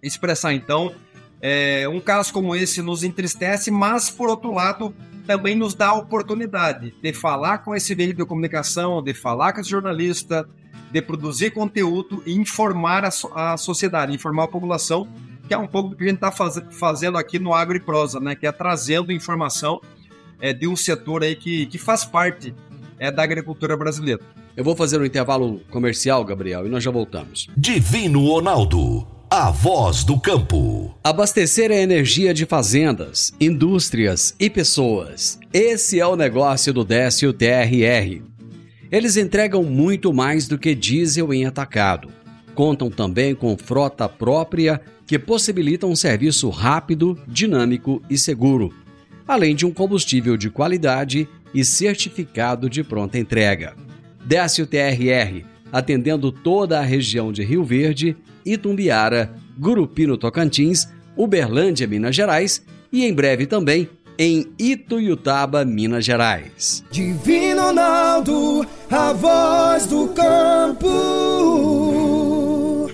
expressar. 0.01 0.53
Então, 0.53 0.95
é, 1.41 1.89
um 1.89 1.99
caso 1.99 2.33
como 2.33 2.55
esse 2.55 2.81
nos 2.81 3.03
entristece, 3.03 3.71
mas 3.71 4.09
por 4.09 4.29
outro 4.29 4.55
lado, 4.55 4.95
também 5.27 5.55
nos 5.55 5.75
dá 5.75 5.89
a 5.89 5.95
oportunidade 5.95 6.95
de 7.03 7.13
falar 7.13 7.59
com 7.59 7.75
esse 7.75 7.95
veículo 7.95 8.25
de 8.25 8.29
comunicação, 8.29 9.03
de 9.03 9.15
falar 9.15 9.53
com 9.53 9.61
esse 9.61 9.71
jornalista, 9.71 10.49
de 10.91 11.01
produzir 11.01 11.51
conteúdo 11.51 12.23
e 12.27 12.33
informar 12.35 13.05
a, 13.05 13.11
a 13.35 13.57
sociedade, 13.57 14.15
informar 14.15 14.45
a 14.45 14.49
população 14.49 15.09
que 15.47 15.55
é 15.55 15.59
um 15.59 15.67
pouco 15.67 15.91
do 15.91 15.97
que 15.97 16.05
a 16.05 16.07
gente 16.07 16.17
está 16.17 16.31
faz, 16.31 16.61
fazendo 16.71 17.19
aqui 17.19 17.39
no 17.39 17.53
Agro 17.53 17.77
e 17.77 17.81
Prosa, 17.81 18.21
né? 18.21 18.35
Que 18.35 18.47
é 18.47 18.53
trazendo 18.53 19.13
informação 19.13 19.81
é, 20.41 20.53
de 20.53 20.67
um 20.67 20.75
setor 20.75 21.23
aí 21.23 21.37
que, 21.37 21.67
que 21.67 21.79
faz 21.79 22.05
parte 22.05 22.55
é, 22.99 23.11
da 23.11 23.23
agricultura 23.23 23.77
brasileira. 23.77 24.21
Eu 24.57 24.65
vou 24.65 24.77
fazer 24.77 25.01
um 25.01 25.05
intervalo 25.05 25.61
comercial, 25.71 26.25
Gabriel, 26.25 26.67
e 26.67 26.71
nós 26.71 26.83
já 26.83 26.91
voltamos. 26.91 27.49
Divino 27.57 28.27
Ronaldo, 28.27 29.07
a 29.35 29.51
voz 29.51 30.05
do 30.05 30.21
campo. 30.21 30.95
Abastecer 31.03 31.71
a 31.71 31.75
energia 31.75 32.35
de 32.35 32.45
fazendas, 32.45 33.33
indústrias 33.41 34.35
e 34.39 34.51
pessoas. 34.51 35.39
Esse 35.51 35.99
é 35.99 36.07
o 36.07 36.17
negócio 36.17 36.71
do 36.71 36.85
Décio 36.85 37.33
TRR. 37.33 38.21
Eles 38.91 39.17
entregam 39.17 39.63
muito 39.63 40.13
mais 40.13 40.47
do 40.47 40.59
que 40.59 40.75
diesel 40.75 41.33
em 41.33 41.47
atacado. 41.47 42.11
Contam 42.55 42.91
também 42.91 43.35
com 43.35 43.57
frota 43.57 44.07
própria 44.07 44.83
que 45.07 45.19
possibilita 45.19 45.87
um 45.87 45.97
serviço 45.97 46.51
rápido, 46.51 47.19
dinâmico 47.27 48.03
e 48.11 48.19
seguro, 48.19 48.71
além 49.27 49.57
de 49.57 49.65
um 49.65 49.73
combustível 49.73 50.37
de 50.37 50.51
qualidade 50.51 51.27
e 51.55 51.65
certificado 51.65 52.69
de 52.69 52.85
pronta 52.85 53.19
entrega. 53.19 53.75
Décio 54.27 54.67
TRR, 54.67 55.52
atendendo 55.73 56.31
toda 56.31 56.79
a 56.79 56.83
região 56.83 57.33
de 57.33 57.43
Rio 57.43 57.65
Verde, 57.65 58.15
Itumbiara, 58.45 59.33
Gurupino 59.59 60.19
Tocantins, 60.19 60.87
Uberlândia, 61.17 61.87
Minas 61.87 62.15
Gerais 62.15 62.63
e 62.93 63.05
em 63.05 63.15
breve 63.15 63.47
também 63.47 63.89
em 64.19 64.53
Ituiutaba, 64.59 65.65
Minas 65.65 66.05
Gerais. 66.05 66.85
Divino 66.91 67.63
Ronaldo, 67.63 68.67
a 68.91 69.13
voz 69.13 69.87
do 69.87 70.09
campo. 70.09 70.91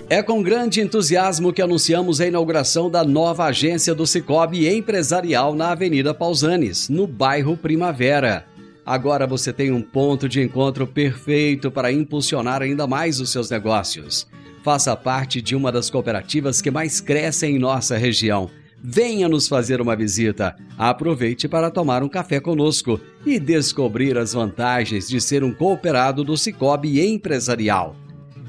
É 0.09 0.23
com 0.23 0.41
grande 0.41 0.81
entusiasmo 0.81 1.53
que 1.53 1.61
anunciamos 1.61 2.19
a 2.19 2.25
inauguração 2.25 2.89
da 2.89 3.03
nova 3.03 3.45
agência 3.45 3.93
do 3.93 4.07
Cicobi 4.07 4.67
Empresarial 4.67 5.53
na 5.53 5.71
Avenida 5.71 6.15
Pausanes, 6.15 6.89
no 6.89 7.05
bairro 7.05 7.55
Primavera. 7.55 8.48
Agora 8.89 9.27
você 9.27 9.53
tem 9.53 9.71
um 9.71 9.83
ponto 9.83 10.27
de 10.27 10.41
encontro 10.41 10.87
perfeito 10.87 11.69
para 11.69 11.91
impulsionar 11.91 12.63
ainda 12.63 12.87
mais 12.87 13.19
os 13.19 13.31
seus 13.31 13.47
negócios. 13.47 14.27
Faça 14.63 14.95
parte 14.95 15.43
de 15.43 15.55
uma 15.55 15.71
das 15.71 15.91
cooperativas 15.91 16.59
que 16.59 16.71
mais 16.71 16.99
crescem 16.99 17.55
em 17.55 17.59
nossa 17.59 17.95
região. 17.99 18.49
Venha 18.83 19.29
nos 19.29 19.47
fazer 19.47 19.79
uma 19.79 19.95
visita. 19.95 20.55
Aproveite 20.75 21.47
para 21.47 21.69
tomar 21.69 22.01
um 22.01 22.09
café 22.09 22.39
conosco 22.39 22.99
e 23.23 23.39
descobrir 23.39 24.17
as 24.17 24.33
vantagens 24.33 25.07
de 25.07 25.21
ser 25.21 25.43
um 25.43 25.53
cooperado 25.53 26.23
do 26.23 26.35
Cicobi 26.35 26.99
Empresarial. 26.99 27.95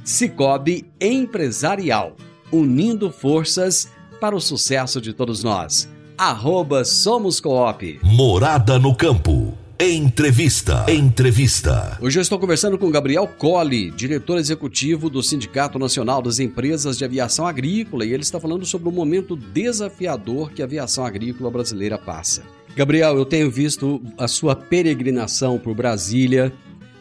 Cicobi 0.03 0.87
Empresarial, 0.99 2.17
unindo 2.51 3.13
forças 3.13 3.91
para 4.19 4.35
o 4.35 4.41
sucesso 4.41 5.03
de 5.03 5.13
todos 5.13 5.45
nós. 5.45 5.87
Arroba 6.17 6.83
Somos 6.83 7.41
Coop. 7.41 8.01
Morada 8.03 8.79
no 8.79 8.95
Campo. 8.95 9.50
Entrevista. 9.83 10.85
Entrevista. 10.91 11.97
Hoje 12.03 12.19
eu 12.19 12.21
estou 12.21 12.39
conversando 12.39 12.77
com 12.77 12.91
Gabriel 12.91 13.27
Colli, 13.27 13.91
diretor 13.91 14.37
executivo 14.37 15.09
do 15.09 15.23
Sindicato 15.23 15.79
Nacional 15.79 16.21
das 16.21 16.39
Empresas 16.39 16.99
de 16.99 17.05
Aviação 17.07 17.47
Agrícola, 17.47 18.05
e 18.05 18.13
ele 18.13 18.23
está 18.23 18.39
falando 18.39 18.67
sobre 18.67 18.91
o 18.91 18.93
momento 18.93 19.35
desafiador 19.35 20.53
que 20.53 20.61
a 20.61 20.67
aviação 20.67 21.07
agrícola 21.07 21.51
brasileira 21.51 21.97
passa. 21.97 22.43
Gabriel, 22.77 23.17
eu 23.17 23.25
tenho 23.25 23.51
visto 23.51 24.03
a 24.19 24.29
sua 24.29 24.55
peregrinação 24.55 25.59
por 25.59 25.75
Brasília, 25.75 26.53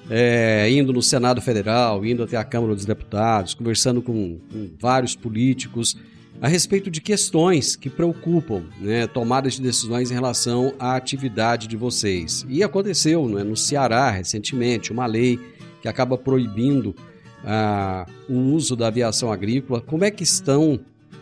é, 0.10 0.72
indo 0.72 0.94
no 0.94 1.02
Senado 1.02 1.42
Federal, 1.42 2.06
indo 2.06 2.24
até 2.24 2.38
a 2.38 2.46
Câmara 2.46 2.74
dos 2.74 2.86
Deputados, 2.86 3.54
conversando 3.54 4.02
com, 4.02 4.40
com 4.50 4.70
vários 4.80 5.18
políticos 5.18 5.98
a 6.42 6.48
respeito 6.48 6.90
de 6.90 7.02
questões 7.02 7.76
que 7.76 7.90
preocupam, 7.90 8.64
né, 8.80 9.08
tomadas 9.08 9.56
de 9.56 9.62
decisões 9.62 10.10
em 10.10 10.14
relação 10.14 10.74
à 10.80 10.96
atividade 10.96 11.68
de 11.68 11.76
vocês. 11.76 12.46
E 12.48 12.64
aconteceu 12.64 13.28
né, 13.28 13.44
no 13.44 13.58
Ceará 13.58 14.10
recentemente 14.10 14.92
uma 14.92 15.06
lei 15.06 15.40
que 15.82 15.88
acaba 15.88 16.18
proibindo 16.18 16.96
ah, 17.44 18.06
o 18.30 18.38
uso 18.54 18.76
da 18.76 18.88
aviação 18.88 19.32
agrícola. 19.32 19.82
Como 19.82 20.04
é 20.06 20.12
que 20.12 20.24
estão 20.24 20.80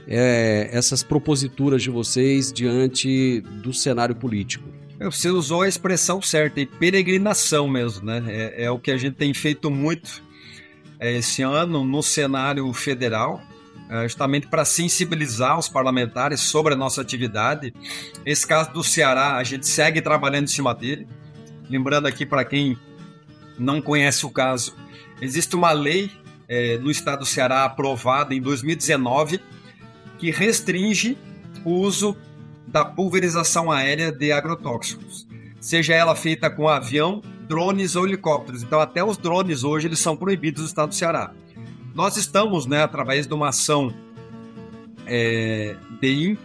é, 0.08 0.70
essas 0.72 1.02
proposituras 1.04 1.82
de 1.82 1.90
vocês 1.90 2.54
diante 2.54 3.42
do 3.62 3.74
cenário 3.74 4.16
político? 4.16 4.68
Você 5.00 5.30
usou 5.30 5.62
a 5.62 5.68
expressão 5.68 6.22
certa, 6.22 6.60
e 6.60 6.66
peregrinação 6.66 7.68
mesmo, 7.68 8.06
né? 8.06 8.24
É, 8.28 8.64
é 8.64 8.72
o 8.72 8.80
que 8.80 8.90
a 8.90 8.98
gente 8.98 9.14
tem 9.14 9.32
feito 9.32 9.70
muito 9.70 10.24
é, 11.00 11.18
esse 11.18 11.44
ano 11.44 11.84
no 11.84 12.02
cenário 12.02 12.72
federal 12.74 13.40
é, 13.40 13.57
justamente 14.04 14.48
para 14.48 14.66
sensibilizar 14.66 15.58
os 15.58 15.70
parlamentares 15.70 16.42
sobre 16.42 16.74
a 16.74 16.78
nossa 16.78 17.02
atividade. 17.02 17.74
Esse 18.26 18.46
caso 18.46 18.72
do 18.72 18.84
Ceará, 18.84 19.38
a 19.38 19.44
gente 19.44 19.68
segue 19.68 20.02
trabalhando 20.02 20.46
em 20.46 20.48
cima 20.48 20.74
dele. 20.74 21.08
Lembrando 21.70 22.08
aqui 22.08 22.26
para 22.26 22.44
quem 22.44 22.78
não 23.58 23.82
conhece 23.82 24.26
o 24.26 24.30
caso, 24.30 24.76
existe 25.22 25.56
uma 25.56 25.72
lei 25.72 26.12
é, 26.48 26.78
no 26.78 26.90
estado 26.92 27.20
do 27.20 27.26
Ceará 27.26 27.66
aprovada 27.66 28.34
em 28.34 28.42
2019 28.42 29.40
que 30.18 30.32
restringe 30.32 31.18
o 31.64 31.72
uso 31.72 32.16
da 32.68 32.84
pulverização 32.84 33.72
aérea 33.72 34.12
de 34.12 34.32
agrotóxicos, 34.32 35.28
seja 35.60 35.94
ela 35.94 36.16
feita 36.16 36.50
com 36.50 36.68
avião, 36.68 37.22
drones 37.48 37.96
ou 37.96 38.06
helicópteros. 38.06 38.62
Então, 38.64 38.80
até 38.80 39.04
os 39.04 39.18
drones 39.18 39.64
hoje 39.64 39.88
eles 39.88 40.00
são 40.00 40.18
proibidos 40.18 40.62
no 40.62 40.68
estado 40.68 40.90
do 40.90 40.96
Ceará. 40.96 41.32
Nós 41.98 42.16
estamos, 42.16 42.68
né, 42.68 42.84
através 42.84 43.26
de 43.26 43.34
uma 43.34 43.50
ação 43.50 43.92
é, 45.08 45.76
de 46.00 46.38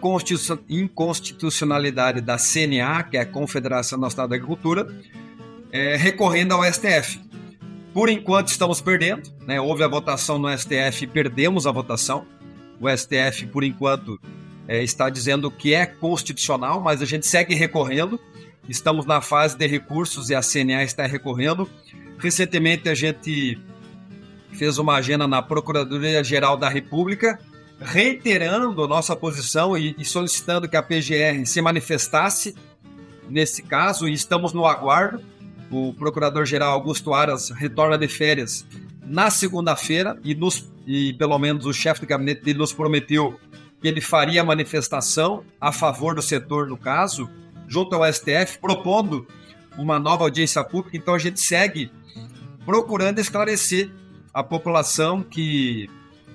inconstitucionalidade 0.66 2.22
da 2.22 2.38
CNA, 2.38 3.02
que 3.02 3.18
é 3.18 3.20
a 3.20 3.26
Confederação 3.26 3.98
Nacional 3.98 4.28
da 4.28 4.34
Agricultura, 4.34 4.88
é, 5.70 5.94
recorrendo 5.94 6.54
ao 6.54 6.64
STF. 6.64 7.20
Por 7.92 8.08
enquanto 8.08 8.48
estamos 8.48 8.80
perdendo, 8.80 9.30
né? 9.46 9.60
houve 9.60 9.84
a 9.84 9.88
votação 9.88 10.38
no 10.38 10.48
STF 10.56 11.04
e 11.04 11.06
perdemos 11.06 11.66
a 11.66 11.70
votação. 11.70 12.24
O 12.80 12.88
STF, 12.88 13.46
por 13.48 13.62
enquanto, 13.62 14.18
é, 14.66 14.82
está 14.82 15.10
dizendo 15.10 15.50
que 15.50 15.74
é 15.74 15.84
constitucional, 15.84 16.80
mas 16.80 17.02
a 17.02 17.04
gente 17.04 17.26
segue 17.26 17.54
recorrendo. 17.54 18.18
Estamos 18.66 19.04
na 19.04 19.20
fase 19.20 19.54
de 19.54 19.66
recursos 19.66 20.30
e 20.30 20.34
a 20.34 20.40
CNA 20.40 20.82
está 20.82 21.04
recorrendo. 21.04 21.68
Recentemente 22.16 22.88
a 22.88 22.94
gente 22.94 23.60
fez 24.52 24.78
uma 24.78 24.96
agenda 24.96 25.26
na 25.26 25.42
Procuradoria-Geral 25.42 26.56
da 26.56 26.68
República, 26.68 27.38
reiterando 27.80 28.86
nossa 28.86 29.16
posição 29.16 29.76
e, 29.76 29.94
e 29.98 30.04
solicitando 30.04 30.68
que 30.68 30.76
a 30.76 30.82
PGR 30.82 31.44
se 31.44 31.60
manifestasse 31.60 32.54
nesse 33.28 33.62
caso, 33.62 34.06
e 34.06 34.12
estamos 34.12 34.52
no 34.52 34.66
aguardo. 34.66 35.22
O 35.70 35.94
Procurador-Geral 35.94 36.72
Augusto 36.72 37.14
Aras 37.14 37.48
retorna 37.50 37.96
de 37.96 38.06
férias 38.06 38.66
na 39.02 39.30
segunda-feira 39.30 40.18
e, 40.22 40.34
nos, 40.34 40.70
e 40.86 41.14
pelo 41.14 41.38
menos 41.38 41.64
o 41.64 41.72
chefe 41.72 42.02
do 42.02 42.06
gabinete 42.06 42.42
dele 42.42 42.58
nos 42.58 42.72
prometeu 42.72 43.38
que 43.80 43.88
ele 43.88 44.00
faria 44.00 44.44
manifestação 44.44 45.42
a 45.60 45.72
favor 45.72 46.14
do 46.14 46.22
setor 46.22 46.68
no 46.68 46.76
caso, 46.76 47.28
junto 47.66 47.96
ao 47.96 48.10
STF, 48.12 48.58
propondo 48.60 49.26
uma 49.76 49.98
nova 49.98 50.24
audiência 50.24 50.62
pública. 50.62 50.96
Então 50.96 51.14
a 51.14 51.18
gente 51.18 51.40
segue 51.40 51.90
procurando 52.64 53.18
esclarecer 53.18 53.90
a 54.32 54.42
população 54.42 55.22
que, 55.22 55.88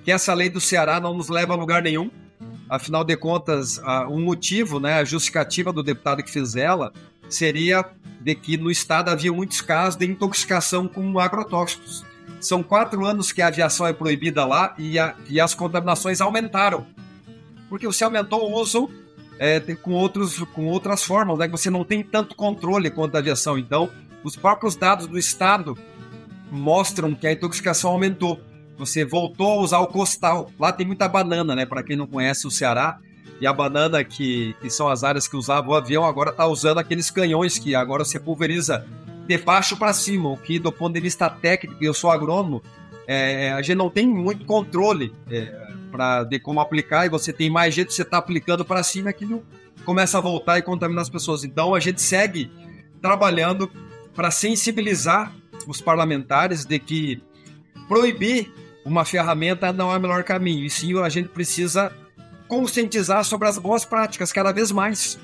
que 0.03 0.12
essa 0.12 0.33
lei 0.33 0.49
do 0.49 0.62
Ceará 0.62 0.99
não 0.99 1.13
nos 1.13 1.29
leva 1.29 1.53
a 1.53 1.57
lugar 1.57 1.81
nenhum. 1.81 2.12
Afinal 2.69 3.03
de 3.03 3.15
contas, 3.15 3.79
o 4.10 4.13
um 4.13 4.21
motivo, 4.21 4.79
né, 4.79 4.95
a 4.95 5.05
justificativa 5.05 5.71
do 5.71 5.81
deputado 5.81 6.21
que 6.21 6.29
fez 6.29 6.55
ela, 6.55 6.91
seria 7.29 7.86
de 8.19 8.36
que 8.36 8.57
no 8.57 8.69
estado 8.69 9.10
havia 9.10 9.31
muitos 9.31 9.62
casos 9.62 9.97
de 9.97 10.05
intoxicação 10.05 10.88
com 10.88 11.19
agrotóxicos. 11.19 12.05
São 12.39 12.62
quatro 12.62 13.05
anos 13.05 13.31
que 13.31 13.41
a 13.41 13.47
aviação 13.47 13.88
é 13.88 13.93
proibida 13.93 14.45
lá 14.45 14.75
e, 14.77 14.99
a, 14.99 15.15
e 15.29 15.39
as 15.39 15.55
contaminações 15.55 16.21
aumentaram. 16.21 16.86
Porque 17.69 17.88
você 17.88 18.03
aumentou 18.03 18.49
o 18.49 18.60
uso 18.60 18.89
é, 19.39 19.60
com, 19.60 19.91
outros, 19.91 20.39
com 20.53 20.65
outras 20.67 21.03
formas, 21.03 21.38
né? 21.38 21.47
Você 21.47 21.69
não 21.69 21.83
tem 21.83 22.03
tanto 22.03 22.36
controle 22.36 22.91
quanto 22.91 23.15
a 23.15 23.19
aviação. 23.19 23.57
Então, 23.57 23.89
os 24.23 24.36
próprios 24.36 24.75
dados 24.75 25.07
do 25.07 25.17
Estado 25.17 25.77
mostram 26.51 27.13
que 27.13 27.27
a 27.27 27.31
intoxicação 27.31 27.91
aumentou. 27.91 28.39
Você 28.77 29.03
voltou 29.03 29.60
a 29.60 29.62
usar 29.62 29.79
o 29.79 29.88
costal. 29.88 30.51
Lá 30.60 30.71
tem 30.71 30.86
muita 30.86 31.07
banana, 31.07 31.55
né? 31.55 31.65
Para 31.65 31.83
quem 31.83 31.95
não 31.95 32.07
conhece 32.07 32.45
o 32.45 32.51
Ceará. 32.51 32.99
E 33.39 33.45
a 33.45 33.53
banana, 33.53 34.03
que, 34.03 34.55
que 34.62 34.69
são 34.69 34.88
as 34.88 35.03
áreas 35.03 35.27
que 35.27 35.36
usava 35.36 35.69
o 35.69 35.75
avião, 35.75 36.05
agora 36.05 36.31
está 36.31 36.45
usando 36.47 36.79
aqueles 36.79 37.12
canhões 37.12 37.60
que 37.60 37.75
agora 37.75 38.03
você 38.03 38.19
pulveriza 38.19 38.86
de 39.27 39.38
baixo 39.38 39.77
para 39.77 39.93
cima. 39.93 40.29
O 40.29 40.38
que, 40.38 40.57
do 40.60 40.71
ponto 40.71 40.93
de 40.93 40.99
vista 40.99 41.29
técnico, 41.29 41.83
eu 41.83 41.93
sou 41.93 42.10
agrônomo, 42.10 42.63
é, 43.05 43.51
a 43.51 43.62
gente 43.62 43.75
não 43.75 43.89
tem 43.89 44.07
muito 44.07 44.45
controle 44.45 45.13
é, 45.29 45.67
pra, 45.91 46.23
de 46.23 46.39
como 46.39 46.60
aplicar. 46.60 47.05
E 47.05 47.10
você 47.10 47.31
tem 47.31 47.49
mais 47.49 47.73
jeito, 47.73 47.93
você 47.93 48.01
está 48.03 48.17
aplicando 48.17 48.65
para 48.65 48.81
cima, 48.83 49.10
aquilo 49.10 49.43
começa 49.86 50.17
a 50.17 50.21
voltar 50.21 50.57
e 50.57 50.62
contaminar 50.62 51.01
as 51.01 51.10
pessoas. 51.10 51.43
Então 51.43 51.73
a 51.73 51.79
gente 51.79 52.01
segue 52.01 52.51
trabalhando 53.01 53.71
para 54.13 54.31
sensibilizar 54.31 55.31
os 55.67 55.82
parlamentares 55.82 56.65
de 56.65 56.80
que 56.80 57.21
proibir 57.88 58.51
uma 58.86 59.03
ferramenta 59.03 59.73
não 59.73 59.91
é 59.91 59.97
o 59.97 60.01
melhor 60.01 60.23
caminho, 60.23 60.65
e 60.65 60.69
sim 60.69 60.97
a 60.99 61.10
gente 61.10 61.30
precisa 61.30 61.91
conscientizar 62.47 63.23
sobre 63.25 63.47
as 63.47 63.58
boas 63.58 63.84
práticas 63.84 64.32
cada 64.32 64.51
vez 64.51 64.71
mais. 64.71 65.19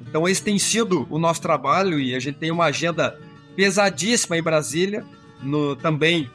Então, 0.00 0.26
esse 0.26 0.42
tem 0.42 0.58
sido 0.58 1.06
o 1.10 1.18
nosso 1.18 1.42
trabalho 1.42 2.00
e 2.00 2.14
a 2.14 2.18
gente 2.18 2.38
tem 2.38 2.50
uma 2.50 2.64
agenda 2.64 3.18
pesadíssima 3.54 4.38
em 4.38 4.42
Brasília, 4.42 5.04
no, 5.42 5.76
também 5.76 6.30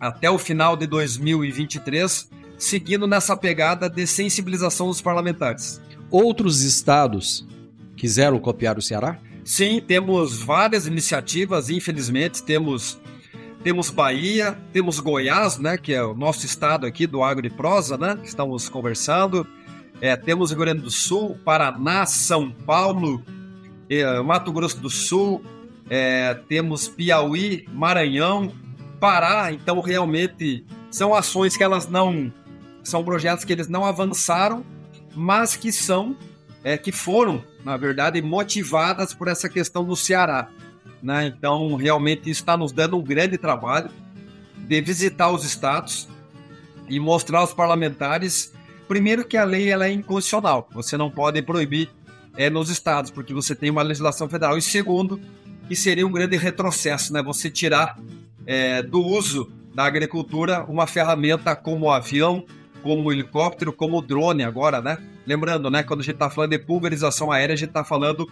até 0.00 0.28
o 0.28 0.38
final 0.38 0.76
de 0.76 0.86
2023, 0.86 2.28
seguindo 2.58 3.06
nessa 3.06 3.36
pegada 3.36 3.88
de 3.88 4.06
sensibilização 4.06 4.88
dos 4.88 5.00
parlamentares. 5.00 5.80
Outros 6.10 6.62
estados 6.62 7.46
quiseram 7.96 8.38
copiar 8.38 8.76
o 8.76 8.82
Ceará? 8.82 9.18
Sim, 9.46 9.80
temos 9.80 10.42
várias 10.42 10.88
iniciativas, 10.88 11.70
infelizmente, 11.70 12.42
temos 12.42 12.98
temos 13.62 13.90
Bahia, 13.90 14.58
temos 14.72 14.98
Goiás, 14.98 15.56
né, 15.56 15.78
que 15.78 15.94
é 15.94 16.02
o 16.02 16.14
nosso 16.14 16.44
estado 16.44 16.84
aqui 16.84 17.06
do 17.06 17.22
Agro 17.22 17.46
e 17.46 17.50
Prosa, 17.50 17.96
né, 17.96 18.16
que 18.16 18.26
estamos 18.26 18.68
conversando. 18.68 19.46
É, 20.00 20.16
temos 20.16 20.50
Rio 20.50 20.58
Grande 20.58 20.82
do 20.82 20.90
Sul, 20.90 21.38
Paraná, 21.44 22.04
São 22.06 22.50
Paulo, 22.50 23.22
é, 23.88 24.20
Mato 24.20 24.52
Grosso 24.52 24.80
do 24.80 24.90
Sul, 24.90 25.44
é, 25.88 26.34
temos 26.48 26.88
Piauí, 26.88 27.68
Maranhão, 27.72 28.52
Pará. 28.98 29.52
Então, 29.52 29.80
realmente, 29.80 30.64
são 30.90 31.14
ações 31.14 31.56
que 31.56 31.62
elas 31.62 31.88
não... 31.88 32.32
São 32.82 33.04
projetos 33.04 33.44
que 33.44 33.52
eles 33.52 33.68
não 33.68 33.84
avançaram, 33.84 34.64
mas 35.14 35.54
que 35.54 35.70
são, 35.70 36.16
é, 36.64 36.76
que 36.76 36.90
foram 36.90 37.44
na 37.66 37.76
verdade, 37.76 38.22
motivadas 38.22 39.12
por 39.12 39.26
essa 39.26 39.48
questão 39.48 39.84
do 39.84 39.96
Ceará. 39.96 40.48
Né? 41.02 41.26
Então, 41.26 41.74
realmente, 41.74 42.30
isso 42.30 42.40
está 42.40 42.56
nos 42.56 42.70
dando 42.70 42.96
um 42.96 43.02
grande 43.02 43.36
trabalho 43.36 43.90
de 44.56 44.80
visitar 44.80 45.32
os 45.32 45.44
estados 45.44 46.08
e 46.88 47.00
mostrar 47.00 47.40
aos 47.40 47.52
parlamentares, 47.52 48.54
primeiro, 48.86 49.24
que 49.24 49.36
a 49.36 49.42
lei 49.42 49.68
ela 49.68 49.84
é 49.84 49.90
inconstitucional. 49.90 50.68
Você 50.74 50.96
não 50.96 51.10
pode 51.10 51.42
proibir 51.42 51.90
é, 52.36 52.48
nos 52.48 52.70
estados, 52.70 53.10
porque 53.10 53.34
você 53.34 53.52
tem 53.52 53.68
uma 53.68 53.82
legislação 53.82 54.28
federal. 54.28 54.56
E 54.56 54.62
segundo, 54.62 55.20
que 55.66 55.74
seria 55.74 56.06
um 56.06 56.12
grande 56.12 56.36
retrocesso, 56.36 57.12
né? 57.12 57.20
Você 57.20 57.50
tirar 57.50 57.98
é, 58.46 58.80
do 58.80 59.04
uso 59.04 59.50
da 59.74 59.84
agricultura 59.84 60.64
uma 60.68 60.86
ferramenta 60.86 61.56
como 61.56 61.86
o 61.86 61.90
avião, 61.90 62.44
como 62.80 63.08
o 63.08 63.12
helicóptero, 63.12 63.72
como 63.72 63.98
o 63.98 64.02
drone 64.02 64.44
agora, 64.44 64.80
né? 64.80 64.98
Lembrando, 65.26 65.70
né? 65.70 65.82
Quando 65.82 66.00
a 66.00 66.02
gente 66.02 66.14
está 66.14 66.30
falando 66.30 66.50
de 66.50 66.58
pulverização 66.58 67.32
aérea, 67.32 67.54
a 67.54 67.56
gente 67.56 67.70
está 67.70 67.82
falando 67.82 68.30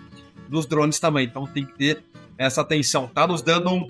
dos 0.49 0.67
drones 0.67 0.99
também. 0.99 1.27
Então 1.27 1.47
tem 1.47 1.65
que 1.65 1.75
ter 1.75 2.05
essa 2.39 2.61
atenção. 2.61 3.09
Tá 3.09 3.27
nos 3.27 3.43
dando 3.43 3.71
um, 3.71 3.89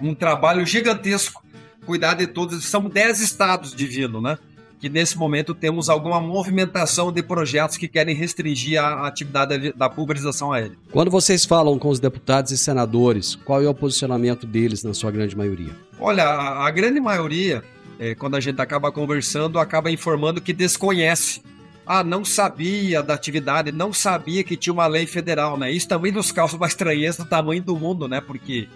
um 0.00 0.14
trabalho 0.14 0.64
gigantesco 0.64 1.44
cuidar 1.84 2.14
de 2.14 2.26
todos. 2.26 2.64
São 2.64 2.88
10 2.88 3.20
estados 3.20 3.74
divino, 3.74 4.20
né? 4.20 4.38
Que 4.80 4.88
nesse 4.88 5.16
momento 5.16 5.54
temos 5.54 5.88
alguma 5.88 6.20
movimentação 6.20 7.10
de 7.12 7.22
projetos 7.22 7.76
que 7.76 7.88
querem 7.88 8.14
restringir 8.14 8.82
a 8.82 9.06
atividade 9.06 9.72
da 9.72 9.88
pulverização 9.88 10.52
aérea. 10.52 10.76
Quando 10.90 11.10
vocês 11.10 11.44
falam 11.44 11.78
com 11.78 11.88
os 11.88 12.00
deputados 12.00 12.52
e 12.52 12.58
senadores, 12.58 13.34
qual 13.34 13.62
é 13.62 13.68
o 13.68 13.74
posicionamento 13.74 14.46
deles 14.46 14.82
na 14.82 14.92
sua 14.92 15.10
grande 15.10 15.36
maioria? 15.36 15.74
Olha, 15.98 16.24
a, 16.24 16.70
grande 16.70 17.00
maioria, 17.00 17.62
é, 17.98 18.14
quando 18.14 18.34
a 18.34 18.40
gente 18.40 18.60
acaba 18.60 18.92
conversando, 18.92 19.58
acaba 19.58 19.90
informando 19.90 20.40
que 20.40 20.52
desconhece 20.52 21.40
ah, 21.86 22.02
não 22.02 22.24
sabia 22.24 23.02
da 23.02 23.14
atividade, 23.14 23.70
não 23.70 23.92
sabia 23.92 24.42
que 24.42 24.56
tinha 24.56 24.72
uma 24.72 24.86
lei 24.86 25.06
federal, 25.06 25.58
né? 25.58 25.70
Isso 25.70 25.88
também 25.88 26.10
nos 26.10 26.32
causa 26.32 26.56
uma 26.56 26.66
estranheza 26.66 27.22
do 27.22 27.28
tamanho 27.28 27.62
do 27.62 27.76
mundo, 27.76 28.08
né? 28.08 28.20
Porque 28.20 28.68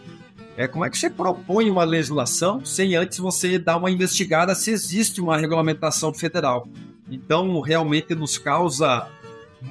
é, 0.56 0.66
como 0.66 0.84
é 0.84 0.90
que 0.90 0.98
você 0.98 1.08
propõe 1.08 1.70
uma 1.70 1.84
legislação 1.84 2.64
sem 2.64 2.96
antes 2.96 3.18
você 3.18 3.58
dar 3.58 3.76
uma 3.76 3.90
investigada 3.90 4.54
se 4.54 4.70
existe 4.70 5.20
uma 5.20 5.36
regulamentação 5.36 6.12
federal? 6.12 6.68
Então, 7.10 7.60
realmente 7.60 8.14
nos 8.14 8.36
causa 8.36 9.08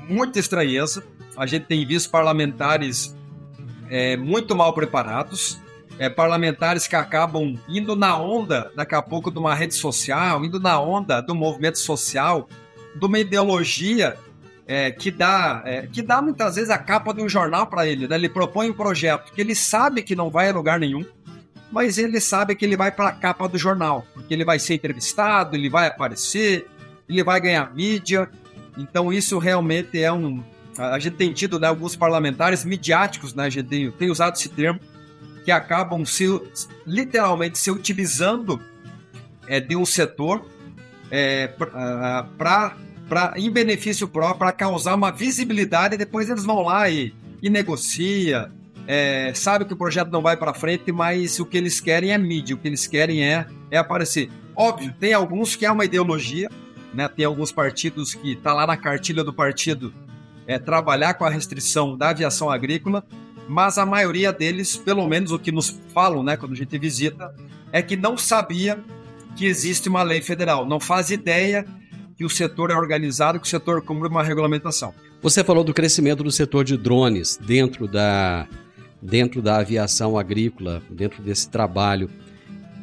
muita 0.09 0.39
estranheza. 0.39 1.03
A 1.35 1.45
gente 1.45 1.65
tem 1.65 1.85
visto 1.85 2.09
parlamentares 2.09 3.15
é, 3.89 4.17
muito 4.17 4.55
mal 4.55 4.73
preparados, 4.73 5.59
é, 5.99 6.09
parlamentares 6.09 6.87
que 6.87 6.95
acabam 6.95 7.57
indo 7.67 7.95
na 7.95 8.17
onda, 8.17 8.71
daqui 8.75 8.95
a 8.95 9.01
pouco, 9.01 9.29
de 9.29 9.37
uma 9.37 9.53
rede 9.53 9.75
social, 9.75 10.43
indo 10.43 10.59
na 10.59 10.79
onda 10.79 11.21
do 11.21 11.35
movimento 11.35 11.79
social, 11.79 12.47
de 12.99 13.05
uma 13.05 13.19
ideologia 13.19 14.17
é, 14.67 14.91
que, 14.91 15.09
dá, 15.09 15.61
é, 15.65 15.87
que 15.87 16.01
dá 16.01 16.21
muitas 16.21 16.55
vezes 16.55 16.69
a 16.69 16.77
capa 16.77 17.13
de 17.13 17.21
um 17.21 17.29
jornal 17.29 17.67
para 17.67 17.87
ele. 17.87 18.07
Né? 18.07 18.15
Ele 18.15 18.29
propõe 18.29 18.69
um 18.69 18.73
projeto 18.73 19.31
que 19.31 19.39
ele 19.39 19.55
sabe 19.55 20.03
que 20.03 20.15
não 20.15 20.29
vai 20.29 20.49
a 20.49 20.53
lugar 20.53 20.77
nenhum, 20.79 21.05
mas 21.71 21.97
ele 21.97 22.19
sabe 22.19 22.55
que 22.55 22.65
ele 22.65 22.75
vai 22.75 22.91
para 22.91 23.09
a 23.09 23.11
capa 23.13 23.47
do 23.47 23.57
jornal, 23.57 24.05
porque 24.13 24.33
ele 24.33 24.43
vai 24.43 24.59
ser 24.59 24.73
entrevistado, 24.75 25.55
ele 25.55 25.69
vai 25.69 25.87
aparecer, 25.87 26.67
ele 27.07 27.23
vai 27.23 27.39
ganhar 27.39 27.73
mídia. 27.73 28.29
Então 28.77 29.11
isso 29.11 29.37
realmente 29.39 30.01
é 30.01 30.11
um. 30.11 30.43
A 30.77 30.99
gente 30.99 31.15
tem 31.15 31.33
tido 31.33 31.59
né, 31.59 31.67
alguns 31.67 31.95
parlamentares 31.95 32.63
midiáticos, 32.63 33.33
né, 33.33 33.45
a 33.45 33.49
gente 33.49 33.67
tem, 33.67 33.89
tem 33.89 34.11
usado 34.11 34.35
esse 34.35 34.49
termo, 34.49 34.79
que 35.43 35.49
acabam 35.49 36.05
se, 36.05 36.27
literalmente 36.85 37.57
se 37.57 37.71
utilizando 37.71 38.61
é, 39.47 39.59
de 39.59 39.75
um 39.75 39.85
setor 39.85 40.45
é, 41.09 41.47
para 42.37 42.77
pra, 43.07 43.33
em 43.35 43.49
benefício 43.49 44.07
próprio, 44.07 44.39
para 44.39 44.51
causar 44.51 44.95
uma 44.95 45.11
visibilidade, 45.11 45.95
e 45.95 45.97
depois 45.97 46.29
eles 46.29 46.43
vão 46.43 46.61
lá 46.61 46.89
e, 46.89 47.13
e 47.41 47.49
negocia, 47.49 48.51
é, 48.87 49.33
sabe 49.33 49.65
que 49.65 49.73
o 49.73 49.77
projeto 49.77 50.09
não 50.09 50.21
vai 50.21 50.37
para 50.37 50.53
frente, 50.53 50.91
mas 50.91 51.39
o 51.39 51.45
que 51.45 51.57
eles 51.57 51.81
querem 51.81 52.11
é 52.11 52.17
mídia, 52.17 52.55
o 52.55 52.59
que 52.59 52.67
eles 52.67 52.87
querem 52.87 53.23
é, 53.23 53.45
é 53.69 53.77
aparecer. 53.77 54.29
Óbvio, 54.55 54.93
tem 54.99 55.13
alguns 55.13 55.55
que 55.55 55.65
é 55.65 55.71
uma 55.71 55.85
ideologia, 55.85 56.49
né? 56.93 57.07
tem 57.07 57.25
alguns 57.25 57.51
partidos 57.51 58.13
que 58.13 58.35
tá 58.35 58.53
lá 58.53 58.65
na 58.65 58.77
cartilha 58.77 59.23
do 59.23 59.33
partido 59.33 59.93
é 60.47 60.57
trabalhar 60.57 61.15
com 61.15 61.25
a 61.25 61.29
restrição 61.29 61.97
da 61.97 62.09
aviação 62.09 62.49
agrícola, 62.49 63.03
mas 63.49 63.77
a 63.77 63.85
maioria 63.85 64.31
deles, 64.31 64.77
pelo 64.77 65.05
menos 65.05 65.31
o 65.33 65.37
que 65.37 65.51
nos 65.51 65.77
falam, 65.93 66.23
né, 66.23 66.37
quando 66.37 66.53
a 66.53 66.55
gente 66.55 66.77
visita, 66.79 67.35
é 67.71 67.81
que 67.81 67.97
não 67.97 68.17
sabia 68.17 68.79
que 69.35 69.45
existe 69.45 69.89
uma 69.89 70.03
lei 70.03 70.21
federal, 70.21 70.65
não 70.65 70.79
faz 70.79 71.11
ideia 71.11 71.65
que 72.17 72.25
o 72.25 72.29
setor 72.29 72.71
é 72.71 72.75
organizado, 72.75 73.39
que 73.39 73.45
o 73.45 73.49
setor 73.49 73.81
cumpre 73.83 74.09
uma 74.09 74.23
regulamentação. 74.23 74.91
Você 75.21 75.43
falou 75.43 75.63
do 75.63 75.73
crescimento 75.73 76.23
do 76.23 76.31
setor 76.31 76.65
de 76.65 76.75
drones 76.75 77.37
dentro 77.37 77.87
da, 77.87 78.47
dentro 78.99 79.39
da 79.39 79.57
aviação 79.57 80.17
agrícola, 80.17 80.81
dentro 80.89 81.21
desse 81.21 81.47
trabalho. 81.47 82.09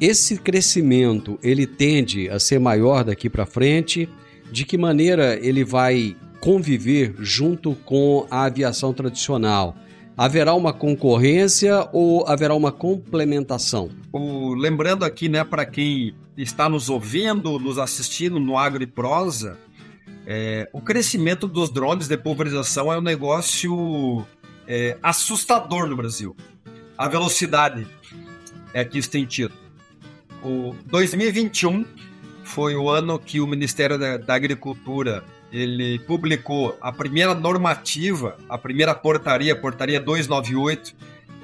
Esse 0.00 0.38
crescimento, 0.38 1.38
ele 1.42 1.66
tende 1.66 2.28
a 2.28 2.38
ser 2.38 2.60
maior 2.60 3.02
daqui 3.02 3.28
para 3.28 3.44
frente? 3.44 4.08
De 4.52 4.64
que 4.64 4.78
maneira 4.78 5.36
ele 5.44 5.64
vai 5.64 6.16
conviver 6.40 7.14
junto 7.18 7.74
com 7.74 8.26
a 8.30 8.44
aviação 8.44 8.92
tradicional? 8.92 9.76
Haverá 10.16 10.54
uma 10.54 10.72
concorrência 10.72 11.88
ou 11.92 12.24
haverá 12.28 12.54
uma 12.54 12.70
complementação? 12.70 13.90
O, 14.12 14.54
lembrando 14.54 15.04
aqui, 15.04 15.28
né, 15.28 15.42
para 15.42 15.64
quem 15.64 16.14
está 16.36 16.68
nos 16.68 16.88
ouvindo, 16.88 17.58
nos 17.58 17.78
assistindo 17.78 18.40
no 18.40 18.58
Agro 18.58 18.82
e 18.82 18.86
Prosa, 18.86 19.58
é, 20.26 20.68
o 20.72 20.80
crescimento 20.80 21.46
dos 21.46 21.70
drones 21.70 22.08
de 22.08 22.16
pulverização 22.16 22.92
é 22.92 22.98
um 22.98 23.02
negócio 23.02 24.24
é, 24.66 24.96
assustador 25.02 25.86
no 25.86 25.96
Brasil. 25.96 26.34
A 26.96 27.08
velocidade 27.08 27.86
é 28.72 28.84
que 28.84 28.98
isso 28.98 29.10
tem 29.10 29.24
tido. 29.24 29.52
O 30.42 30.74
2021 30.86 31.84
foi 32.42 32.74
o 32.74 32.88
ano 32.88 33.18
que 33.18 33.40
o 33.40 33.46
Ministério 33.46 33.98
da, 33.98 34.16
da 34.16 34.34
Agricultura 34.34 35.24
ele 35.52 36.00
publicou 36.00 36.76
a 36.80 36.90
primeira 36.90 37.34
normativa, 37.34 38.36
a 38.48 38.58
primeira 38.58 38.94
portaria, 38.94 39.54
portaria 39.54 40.00
298, 40.00 40.94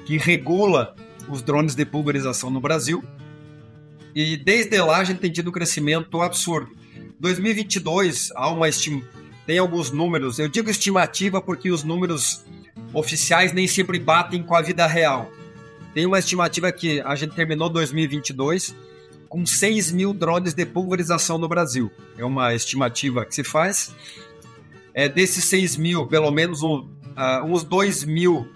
que 0.05 0.17
regula 0.17 0.95
os 1.29 1.41
drones 1.41 1.75
de 1.75 1.85
pulverização 1.85 2.49
no 2.49 2.59
Brasil. 2.59 3.03
E 4.13 4.37
desde 4.37 4.79
lá 4.81 4.97
a 4.97 5.03
gente 5.03 5.19
tem 5.19 5.31
tido 5.31 5.49
um 5.49 5.53
crescimento 5.53 6.21
absurdo. 6.21 6.71
2022 7.19 8.31
há 8.35 8.49
uma 8.49 8.67
tem 9.45 9.57
alguns 9.57 9.91
números, 9.91 10.39
eu 10.39 10.47
digo 10.47 10.69
estimativa 10.69 11.41
porque 11.41 11.71
os 11.71 11.83
números 11.83 12.45
oficiais 12.93 13.51
nem 13.53 13.67
sempre 13.67 13.99
batem 13.99 14.43
com 14.43 14.55
a 14.55 14.61
vida 14.61 14.85
real. 14.87 15.31
Tem 15.93 16.05
uma 16.05 16.19
estimativa 16.19 16.71
que 16.71 17.01
a 17.01 17.15
gente 17.15 17.35
terminou 17.35 17.69
2022 17.69 18.75
com 19.27 19.45
6 19.45 19.91
mil 19.91 20.13
drones 20.13 20.53
de 20.53 20.65
pulverização 20.65 21.37
no 21.37 21.47
Brasil. 21.47 21.91
É 22.17 22.23
uma 22.23 22.53
estimativa 22.53 23.25
que 23.25 23.33
se 23.33 23.43
faz. 23.43 23.93
É, 24.93 25.07
desses 25.07 25.45
6 25.45 25.77
mil, 25.77 26.05
pelo 26.07 26.31
menos 26.31 26.63
um, 26.63 26.79
uh, 26.79 27.45
uns 27.45 27.63
2 27.63 28.03
mil 28.03 28.47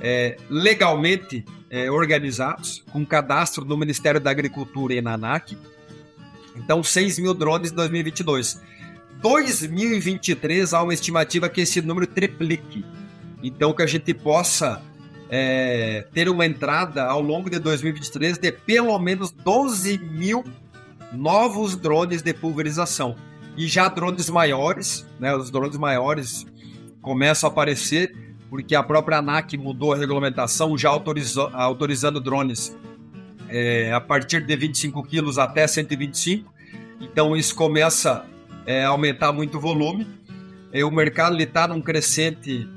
é, 0.00 0.36
legalmente 0.48 1.44
é, 1.70 1.90
organizados, 1.90 2.84
com 2.92 3.04
cadastro 3.04 3.64
no 3.64 3.76
Ministério 3.76 4.20
da 4.20 4.30
Agricultura 4.30 4.94
e 4.94 5.00
na 5.00 5.14
ANAC. 5.14 5.56
Então, 6.56 6.82
6 6.82 7.18
mil 7.18 7.34
drones 7.34 7.72
em 7.72 7.74
2022. 7.74 8.60
2023 9.20 10.74
há 10.74 10.82
uma 10.82 10.92
estimativa 10.92 11.48
que 11.48 11.60
esse 11.60 11.80
número 11.80 12.06
triplique. 12.06 12.84
Então, 13.42 13.72
que 13.72 13.82
a 13.82 13.86
gente 13.86 14.12
possa 14.12 14.82
é, 15.30 16.06
ter 16.12 16.28
uma 16.28 16.44
entrada 16.44 17.04
ao 17.04 17.22
longo 17.22 17.48
de 17.48 17.58
2023 17.58 18.36
de 18.36 18.52
pelo 18.52 18.98
menos 18.98 19.30
12 19.30 19.98
mil 19.98 20.44
novos 21.12 21.76
drones 21.76 22.20
de 22.20 22.34
pulverização. 22.34 23.16
E 23.56 23.66
já 23.66 23.88
drones 23.88 24.28
maiores, 24.28 25.06
né, 25.18 25.34
os 25.34 25.50
drones 25.50 25.76
maiores 25.76 26.46
começam 27.00 27.48
a 27.48 27.52
aparecer, 27.52 28.14
porque 28.52 28.74
a 28.74 28.82
própria 28.82 29.16
ANAC 29.16 29.56
mudou 29.56 29.94
a 29.94 29.96
regulamentação, 29.96 30.76
já 30.76 30.90
autorizando 30.90 32.20
drones 32.20 32.76
é, 33.48 33.90
a 33.90 33.98
partir 33.98 34.44
de 34.44 34.54
25 34.54 35.02
quilos 35.04 35.38
até 35.38 35.66
125. 35.66 36.52
Então 37.00 37.34
isso 37.34 37.54
começa 37.54 38.26
é, 38.66 38.84
a 38.84 38.88
aumentar 38.88 39.32
muito 39.32 39.56
o 39.56 39.60
volume. 39.60 40.06
E 40.70 40.84
o 40.84 40.90
mercado 40.90 41.40
está 41.40 41.66
num 41.66 41.80
crescente 41.80 42.68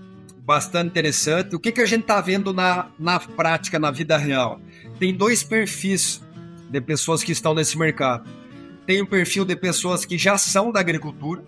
bastante 0.46 0.88
interessante. 0.88 1.58
O 1.58 1.60
que, 1.60 1.74
que 1.74 1.82
a 1.82 1.86
gente 1.86 2.04
está 2.04 2.22
vendo 2.22 2.54
na, 2.54 2.88
na 2.98 3.20
prática, 3.20 3.78
na 3.78 3.92
vida 3.92 4.16
real? 4.16 4.62
Tem 4.98 5.14
dois 5.14 5.44
perfis 5.44 6.22
de 6.70 6.80
pessoas 6.80 7.22
que 7.22 7.34
estão 7.34 7.54
nesse 7.54 7.78
mercado. 7.78 8.30
Tem 8.86 9.02
o 9.02 9.06
perfil 9.06 9.44
de 9.44 9.58
pessoas 9.58 10.06
que 10.06 10.18
já 10.18 10.38
são 10.38 10.72
da 10.72 10.80
agricultura, 10.80 11.44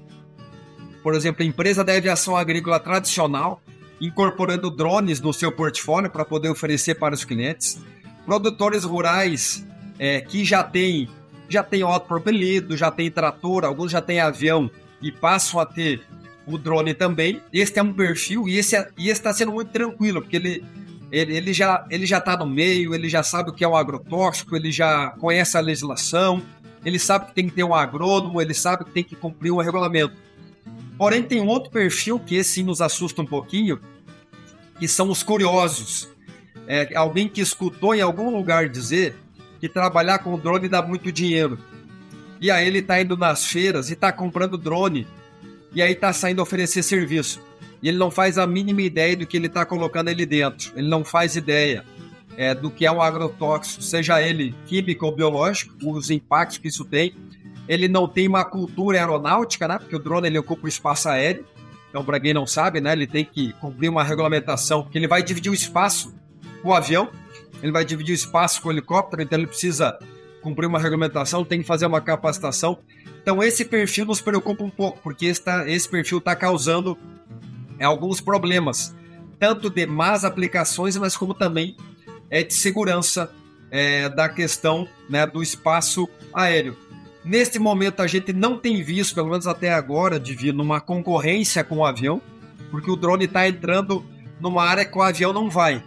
por 1.02 1.16
exemplo, 1.16 1.46
empresa 1.46 1.82
de 1.82 1.96
aviação 1.96 2.36
agrícola 2.36 2.78
tradicional, 2.78 3.62
incorporando 4.00 4.70
drones 4.70 5.20
no 5.20 5.34
seu 5.34 5.52
portfólio 5.52 6.10
para 6.10 6.24
poder 6.24 6.50
oferecer 6.50 6.96
para 6.96 7.16
os 7.16 7.24
clientes. 7.24 7.80
Produtores 8.26 8.84
rurais 8.84 9.66
é, 9.98 10.22
que 10.22 10.44
já 10.46 10.64
têm 10.64 11.10
já 11.50 11.64
tem 11.64 11.82
autopropelido, 11.82 12.76
já 12.76 12.92
tem 12.92 13.10
trator, 13.10 13.64
alguns 13.64 13.90
já 13.90 14.02
têm 14.02 14.20
avião 14.20 14.70
e 15.02 15.12
passam 15.12 15.62
a 15.62 15.66
ter 15.66 16.02
o 16.46 16.58
drone 16.58 16.94
também. 16.94 17.42
Este 17.54 17.80
é 17.80 17.84
um 17.84 17.94
perfil 17.94 18.48
e 18.50 18.58
esse 18.58 18.76
é, 18.76 18.90
está 18.98 19.34
sendo 19.34 19.54
muito 19.54 19.72
tranquilo, 19.72 20.22
porque 20.22 20.36
ele, 20.36 20.66
ele, 21.10 21.38
ele 21.38 21.54
já 21.54 21.86
ele 21.90 22.06
já 22.06 22.18
está 22.18 22.36
no 22.36 22.46
meio, 22.46 22.94
ele 22.94 23.08
já 23.08 23.24
sabe 23.24 23.50
o 23.50 23.54
que 23.54 23.64
é 23.64 23.68
um 23.68 23.76
agrotóxico, 23.76 24.56
ele 24.56 24.72
já 24.72 25.12
conhece 25.12 25.58
a 25.58 25.62
legislação, 25.62 26.42
ele 26.84 27.00
sabe 27.00 27.28
que 27.28 27.34
tem 27.34 27.48
que 27.48 27.56
ter 27.56 27.64
um 27.64 27.74
agrônomo, 27.74 28.42
ele 28.42 28.54
sabe 28.54 28.86
que 28.86 28.92
tem 28.92 29.04
que 29.04 29.16
cumprir 29.16 29.52
um 29.52 29.58
regulamento. 29.58 30.14
Porém, 30.98 31.22
tem 31.22 31.42
um 31.42 31.48
outro 31.48 31.70
perfil 31.70 32.20
que 32.20 32.36
esse 32.36 32.64
nos 32.64 32.82
assusta 32.82 33.22
um 33.22 33.26
pouquinho, 33.26 33.80
que 34.80 34.88
são 34.88 35.10
os 35.10 35.24
curiosos. 35.24 36.10
é 36.68 36.96
alguém 36.96 37.30
que 37.30 37.40
escutou 37.40 37.94
em 37.94 38.02
algum 38.02 38.36
lugar 38.36 38.68
dizer 38.68 39.16
que 39.60 39.70
trabalhar 39.70 40.20
com 40.20 40.38
drone 40.38 40.68
dá 40.68 40.82
muito 40.82 41.12
dinheiro. 41.12 41.58
E 42.40 42.52
aí 42.52 42.68
ele 42.68 42.80
está 42.80 43.02
indo 43.02 43.18
nas 43.18 43.46
feiras 43.46 43.90
e 43.90 43.94
está 43.94 44.12
comprando 44.12 44.58
drone. 44.58 45.08
E 45.74 45.82
aí 45.82 45.94
está 45.94 46.14
saindo 46.14 46.42
oferecer 46.42 46.84
serviço. 46.84 47.42
E 47.82 47.88
ele 47.88 47.98
não 47.98 48.10
faz 48.10 48.38
a 48.38 48.48
mínima 48.48 48.82
ideia 48.82 49.16
do 49.16 49.26
que 49.26 49.38
ele 49.38 49.48
está 49.48 49.66
colocando 49.66 50.10
ali 50.10 50.26
dentro. 50.26 50.72
Ele 50.76 50.88
não 50.88 51.04
faz 51.04 51.36
ideia 51.36 51.84
é, 52.36 52.54
do 52.54 52.70
que 52.70 52.86
é 52.86 52.92
um 52.92 53.02
agrotóxico, 53.02 53.82
seja 53.82 54.22
ele 54.22 54.56
químico 54.66 55.06
ou 55.06 55.12
biológico, 55.12 55.74
os 55.92 56.10
impactos 56.10 56.58
que 56.58 56.68
isso 56.68 56.86
tem. 56.86 57.16
Ele 57.68 57.88
não 57.88 58.08
tem 58.08 58.28
uma 58.28 58.46
cultura 58.46 58.98
aeronáutica, 58.98 59.68
né? 59.68 59.78
Porque 59.78 59.96
o 59.96 60.00
drone 60.00 60.28
ele 60.28 60.40
ocupa 60.40 60.66
o 60.66 60.70
espaço 60.70 61.10
aéreo. 61.10 61.46
Então, 61.90 62.04
para 62.04 62.20
quem 62.20 62.34
não 62.34 62.46
sabe, 62.46 62.82
né, 62.82 62.92
ele 62.92 63.08
tem 63.08 63.26
que 63.26 63.54
cumprir 63.54 63.90
uma 63.90 64.04
regulamentação 64.04 64.84
que 64.84 64.98
ele 64.98 65.08
vai 65.08 65.24
dividir 65.24 65.50
o 65.50 65.56
espaço 65.56 66.14
com 66.62 66.70
o 66.70 66.74
avião, 66.74 67.10
ele 67.64 67.72
vai 67.72 67.86
dividir 67.86 68.12
o 68.12 68.16
espaço 68.16 68.62
com 68.62 68.70
o 68.70 68.72
helicóptero, 68.72 69.22
então 69.22 69.38
ele 69.38 69.48
precisa 69.48 69.98
cumprir 70.42 70.68
uma 70.68 70.80
regulamentação, 70.80 71.44
tem 71.44 71.62
que 71.62 71.68
fazer 71.68 71.86
uma 71.86 72.02
capacitação. 72.02 72.78
Então, 73.22 73.42
esse 73.42 73.66
perfil 73.66 74.06
nos 74.06 74.22
preocupa 74.22 74.64
um 74.64 74.70
pouco, 74.70 75.00
porque 75.02 75.26
esse, 75.26 75.42
tá, 75.42 75.68
esse 75.68 75.90
perfil 75.90 76.20
está 76.20 76.36
causando 76.36 76.98
é, 77.80 77.86
alguns 77.86 78.22
problemas, 78.22 78.96
tanto 79.40 79.70
de 79.70 79.86
más 79.86 80.24
aplicações, 80.24 80.96
mas 80.98 81.18
como 81.18 81.34
também 81.34 81.76
é, 82.30 82.44
de 82.44 82.54
segurança 82.54 83.32
é, 83.72 84.08
da 84.10 84.30
questão 84.30 84.88
né, 85.10 85.26
do 85.26 85.42
espaço 85.42 86.08
aéreo. 86.34 86.78
Neste 87.24 87.60
momento, 87.60 88.02
a 88.02 88.08
gente 88.08 88.32
não 88.32 88.58
tem 88.58 88.82
visto, 88.82 89.16
pelo 89.16 89.30
menos 89.30 89.48
até 89.48 89.74
agora, 89.74 90.20
de 90.20 90.34
vir 90.34 90.54
numa 90.54 90.80
concorrência 90.80 91.64
com 91.64 91.78
o 91.78 91.86
avião, 91.86 92.22
porque 92.72 92.90
o 92.90 92.96
drone 92.96 93.26
está 93.26 93.48
entrando 93.48 94.06
numa 94.40 94.64
área 94.64 94.86
que 94.86 94.98
o 94.98 95.02
avião 95.02 95.34
não 95.34 95.50
vai. 95.50 95.84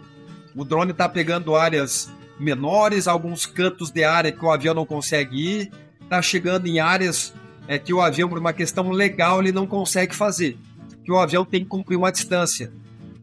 O 0.55 0.63
drone 0.63 0.91
está 0.91 1.07
pegando 1.07 1.55
áreas 1.55 2.11
menores, 2.39 3.07
alguns 3.07 3.45
cantos 3.45 3.91
de 3.91 4.03
área 4.03 4.31
que 4.31 4.43
o 4.43 4.51
avião 4.51 4.73
não 4.73 4.85
consegue 4.85 5.37
ir, 5.37 5.71
está 6.01 6.21
chegando 6.21 6.67
em 6.67 6.79
áreas 6.79 7.33
é, 7.67 7.77
que 7.79 7.93
o 7.93 8.01
avião, 8.01 8.27
por 8.27 8.37
uma 8.37 8.53
questão 8.53 8.89
legal, 8.91 9.39
ele 9.39 9.51
não 9.51 9.65
consegue 9.65 10.15
fazer. 10.15 10.57
Que 11.03 11.11
o 11.11 11.17
avião 11.17 11.45
tem 11.45 11.61
que 11.61 11.67
cumprir 11.67 11.95
uma 11.95 12.11
distância 12.11 12.71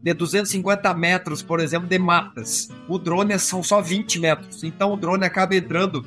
de 0.01 0.13
250 0.13 0.93
metros, 0.93 1.41
por 1.41 1.59
exemplo, 1.59 1.87
de 1.87 1.99
matas. 1.99 2.69
O 2.87 2.97
drone 2.97 3.37
são 3.37 3.61
só 3.61 3.81
20 3.81 4.19
metros, 4.19 4.63
então 4.63 4.93
o 4.93 4.97
drone 4.97 5.25
acaba 5.25 5.55
entrando 5.55 6.05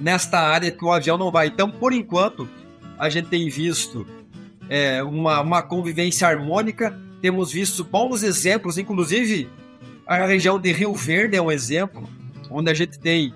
nesta 0.00 0.38
área 0.38 0.70
que 0.70 0.84
o 0.84 0.92
avião 0.92 1.18
não 1.18 1.30
vai. 1.30 1.48
Então, 1.48 1.70
por 1.70 1.92
enquanto, 1.92 2.48
a 2.98 3.08
gente 3.08 3.28
tem 3.28 3.48
visto 3.48 4.06
é, 4.68 5.02
uma, 5.02 5.40
uma 5.40 5.62
convivência 5.62 6.28
harmônica, 6.28 6.98
temos 7.20 7.52
visto 7.52 7.84
bons 7.84 8.22
exemplos, 8.22 8.78
inclusive 8.78 9.48
a 10.06 10.26
região 10.26 10.58
de 10.58 10.72
Rio 10.72 10.94
Verde 10.94 11.36
é 11.36 11.42
um 11.42 11.50
exemplo, 11.50 12.08
onde 12.50 12.70
a 12.70 12.74
gente 12.74 12.98
tem 12.98 13.34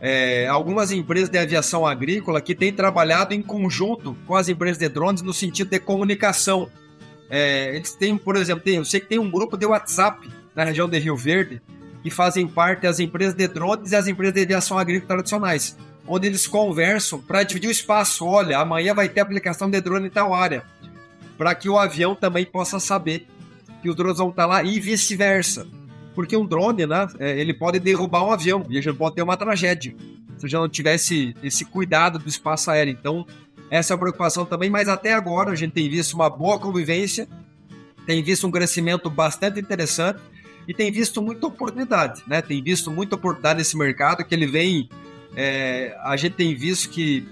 é, 0.00 0.46
algumas 0.46 0.92
empresas 0.92 1.28
de 1.28 1.38
aviação 1.38 1.86
agrícola 1.86 2.40
que 2.40 2.54
têm 2.54 2.72
trabalhado 2.72 3.34
em 3.34 3.42
conjunto 3.42 4.16
com 4.26 4.34
as 4.34 4.48
empresas 4.48 4.78
de 4.78 4.88
drones 4.88 5.22
no 5.22 5.32
sentido 5.32 5.70
de 5.70 5.78
comunicação. 5.78 6.68
É, 7.30 7.74
eles 7.74 7.94
têm, 7.94 8.16
por 8.16 8.36
exemplo, 8.36 8.62
tem, 8.62 8.76
eu 8.76 8.84
sei 8.84 9.00
que 9.00 9.06
tem 9.06 9.18
um 9.18 9.30
grupo 9.30 9.56
de 9.56 9.64
WhatsApp 9.64 10.28
na 10.54 10.64
região 10.64 10.88
de 10.88 10.98
Rio 10.98 11.16
Verde 11.16 11.62
que 12.02 12.10
fazem 12.10 12.46
parte 12.46 12.86
as 12.86 12.98
empresas 12.98 13.34
de 13.34 13.46
drones 13.46 13.92
e 13.92 13.96
as 13.96 14.06
empresas 14.06 14.34
de 14.34 14.42
aviação 14.42 14.76
agrícola 14.76 15.08
tradicionais 15.08 15.76
onde 16.06 16.26
eles 16.26 16.46
conversam 16.46 17.20
para 17.20 17.42
dividir 17.42 17.68
o 17.68 17.70
espaço. 17.70 18.24
Olha, 18.24 18.58
amanhã 18.58 18.94
vai 18.94 19.08
ter 19.08 19.20
aplicação 19.20 19.70
de 19.70 19.80
drone 19.80 20.06
em 20.06 20.10
tal 20.10 20.34
área, 20.34 20.64
para 21.38 21.54
que 21.54 21.68
o 21.68 21.78
avião 21.78 22.14
também 22.14 22.44
possa 22.44 22.78
saber 22.80 23.26
que 23.80 23.88
os 23.88 23.96
drones 23.96 24.18
vão 24.18 24.30
estar 24.30 24.46
lá 24.46 24.62
e 24.62 24.78
vice-versa. 24.78 25.66
Porque 26.14 26.36
um 26.36 26.44
drone, 26.44 26.86
né, 26.86 27.08
é, 27.18 27.40
ele 27.40 27.54
pode 27.54 27.78
derrubar 27.78 28.24
um 28.24 28.32
avião 28.32 28.66
e 28.68 28.78
a 28.78 28.82
gente 28.82 28.96
pode 28.96 29.14
ter 29.14 29.22
uma 29.22 29.36
tragédia 29.36 29.94
se 30.42 30.48
já 30.48 30.58
não 30.58 30.68
tivesse 30.68 31.34
esse 31.42 31.64
cuidado 31.64 32.18
do 32.18 32.28
espaço 32.28 32.70
aéreo. 32.70 32.92
Então, 32.92 33.24
essa 33.70 33.92
é 33.92 33.94
a 33.94 33.98
preocupação 33.98 34.44
também, 34.44 34.68
mas 34.68 34.88
até 34.88 35.14
agora 35.14 35.52
a 35.52 35.54
gente 35.54 35.72
tem 35.72 35.88
visto 35.88 36.14
uma 36.14 36.28
boa 36.28 36.58
convivência, 36.58 37.28
tem 38.04 38.22
visto 38.22 38.46
um 38.46 38.50
crescimento 38.50 39.08
bastante 39.08 39.60
interessante 39.60 40.20
e 40.66 40.74
tem 40.74 40.90
visto 40.90 41.22
muita 41.22 41.46
oportunidade, 41.46 42.22
né? 42.26 42.42
Tem 42.42 42.62
visto 42.62 42.90
muita 42.90 43.14
oportunidade 43.14 43.58
nesse 43.58 43.76
mercado 43.76 44.24
que 44.24 44.34
ele 44.34 44.46
vem 44.46 44.88
é, 45.36 45.96
a 46.02 46.16
gente 46.16 46.34
tem 46.34 46.54
visto 46.54 46.90
que 46.90 47.26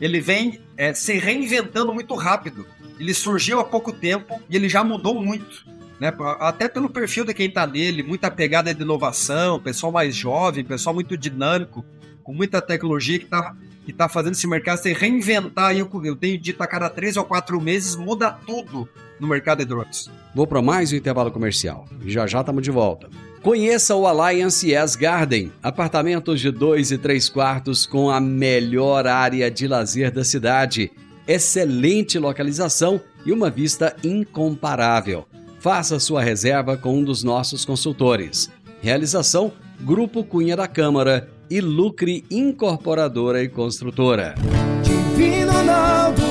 ele 0.00 0.20
vem 0.20 0.60
é, 0.76 0.94
se 0.94 1.18
reinventando 1.18 1.92
muito 1.92 2.14
rápido. 2.14 2.66
Ele 2.98 3.14
surgiu 3.14 3.60
há 3.60 3.64
pouco 3.64 3.92
tempo 3.92 4.40
e 4.48 4.56
ele 4.56 4.68
já 4.68 4.82
mudou 4.82 5.20
muito. 5.22 5.66
Né? 5.98 6.12
Até 6.38 6.68
pelo 6.68 6.88
perfil 6.88 7.24
de 7.24 7.34
quem 7.34 7.46
está 7.46 7.66
nele, 7.66 8.02
muita 8.02 8.30
pegada 8.30 8.74
de 8.74 8.82
inovação, 8.82 9.60
pessoal 9.60 9.92
mais 9.92 10.14
jovem, 10.14 10.64
pessoal 10.64 10.94
muito 10.94 11.16
dinâmico, 11.16 11.84
com 12.22 12.32
muita 12.32 12.60
tecnologia 12.62 13.18
que 13.18 13.26
está 13.26 13.54
que 13.84 13.94
tá 13.94 14.08
fazendo 14.08 14.32
esse 14.32 14.46
mercado 14.46 14.78
se 14.78 14.92
reinventar. 14.92 15.74
Eu, 15.76 15.88
eu 16.04 16.14
tenho 16.14 16.38
dito 16.38 16.62
a 16.62 16.66
cada 16.66 16.88
três 16.88 17.16
ou 17.16 17.24
quatro 17.24 17.60
meses 17.60 17.96
muda 17.96 18.30
tudo 18.30 18.88
no 19.18 19.26
mercado 19.26 19.58
de 19.58 19.64
drones. 19.64 20.10
Vou 20.34 20.46
para 20.46 20.62
mais 20.62 20.92
um 20.92 20.96
intervalo 20.96 21.30
comercial. 21.30 21.86
Já 22.06 22.26
já 22.26 22.40
estamos 22.40 22.62
de 22.62 22.70
volta. 22.70 23.08
Conheça 23.42 23.96
o 23.96 24.06
Alliance 24.06 24.70
Yes 24.70 24.94
Garden, 24.94 25.50
apartamentos 25.62 26.42
de 26.42 26.50
dois 26.50 26.90
e 26.90 26.98
três 26.98 27.30
quartos 27.30 27.86
com 27.86 28.10
a 28.10 28.20
melhor 28.20 29.06
área 29.06 29.50
de 29.50 29.66
lazer 29.66 30.10
da 30.10 30.22
cidade, 30.22 30.92
excelente 31.26 32.18
localização 32.18 33.00
e 33.24 33.32
uma 33.32 33.48
vista 33.48 33.96
incomparável. 34.04 35.26
Faça 35.58 35.98
sua 35.98 36.22
reserva 36.22 36.76
com 36.76 36.98
um 36.98 37.02
dos 37.02 37.24
nossos 37.24 37.64
consultores. 37.64 38.50
Realização: 38.82 39.50
Grupo 39.80 40.22
Cunha 40.22 40.54
da 40.54 40.68
Câmara 40.68 41.30
e 41.48 41.62
Lucre 41.62 42.26
Incorporadora 42.30 43.42
e 43.42 43.48
Construtora. 43.48 44.34
Divino 44.82 45.50
Ronaldo, 45.50 46.22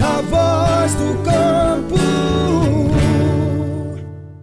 a 0.00 0.20
voz 0.22 0.94
do 0.94 1.22
campo. 1.22 2.07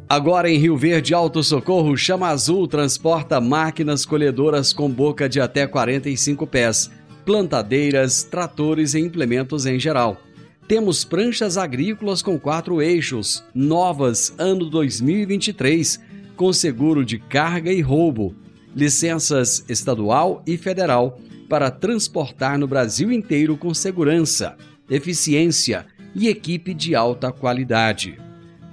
Agora 0.07 0.47
em 0.47 0.59
Rio 0.59 0.77
Verde 0.77 1.15
Alto 1.15 1.41
Socorro, 1.43 1.97
Chama 1.97 2.27
Azul 2.27 2.67
transporta 2.67 3.41
máquinas 3.41 4.05
colhedoras 4.05 4.71
com 4.71 4.87
boca 4.87 5.27
de 5.27 5.41
até 5.41 5.65
45 5.65 6.45
pés, 6.45 6.91
plantadeiras, 7.25 8.21
tratores 8.23 8.93
e 8.93 8.99
implementos 8.99 9.65
em 9.65 9.79
geral. 9.79 10.21
Temos 10.67 11.03
pranchas 11.03 11.57
agrícolas 11.57 12.21
com 12.21 12.39
quatro 12.39 12.83
eixos, 12.83 13.43
novas 13.53 14.31
ano 14.37 14.69
2023, 14.69 15.99
com 16.35 16.53
seguro 16.53 17.03
de 17.03 17.17
carga 17.17 17.73
e 17.73 17.81
roubo, 17.81 18.35
licenças 18.75 19.65
estadual 19.67 20.43
e 20.45 20.55
federal 20.55 21.19
para 21.49 21.71
transportar 21.71 22.59
no 22.59 22.67
Brasil 22.67 23.11
inteiro 23.11 23.57
com 23.57 23.73
segurança, 23.73 24.55
eficiência 24.87 25.87
e 26.13 26.27
equipe 26.27 26.75
de 26.75 26.93
alta 26.93 27.31
qualidade. 27.31 28.19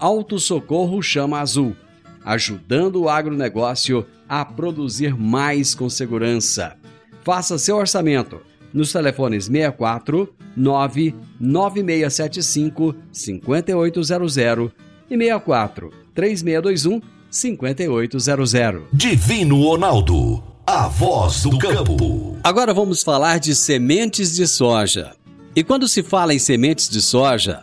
Auto 0.02 0.38
Socorro 0.40 1.00
Chama 1.00 1.38
Azul, 1.38 1.76
ajudando 2.24 3.02
o 3.02 3.08
agronegócio 3.08 4.04
a 4.28 4.44
produzir 4.44 5.16
mais 5.16 5.76
com 5.76 5.88
segurança. 5.88 6.74
Faça 7.22 7.56
seu 7.56 7.76
orçamento 7.76 8.40
nos 8.74 8.90
telefones 8.90 9.44
64 9.44 10.28
99675 10.56 12.96
5800 13.12 14.72
e 15.08 15.16
64 15.16 15.92
3621 16.12 17.00
5800. 17.30 18.82
Divino 18.92 19.62
Ronaldo, 19.62 20.42
a 20.66 20.88
voz 20.88 21.44
do 21.44 21.56
campo. 21.58 22.36
Agora 22.42 22.74
vamos 22.74 23.04
falar 23.04 23.38
de 23.38 23.54
sementes 23.54 24.34
de 24.34 24.48
soja. 24.48 25.12
E 25.54 25.62
quando 25.62 25.86
se 25.86 26.02
fala 26.02 26.34
em 26.34 26.40
sementes 26.40 26.88
de 26.88 27.00
soja, 27.00 27.62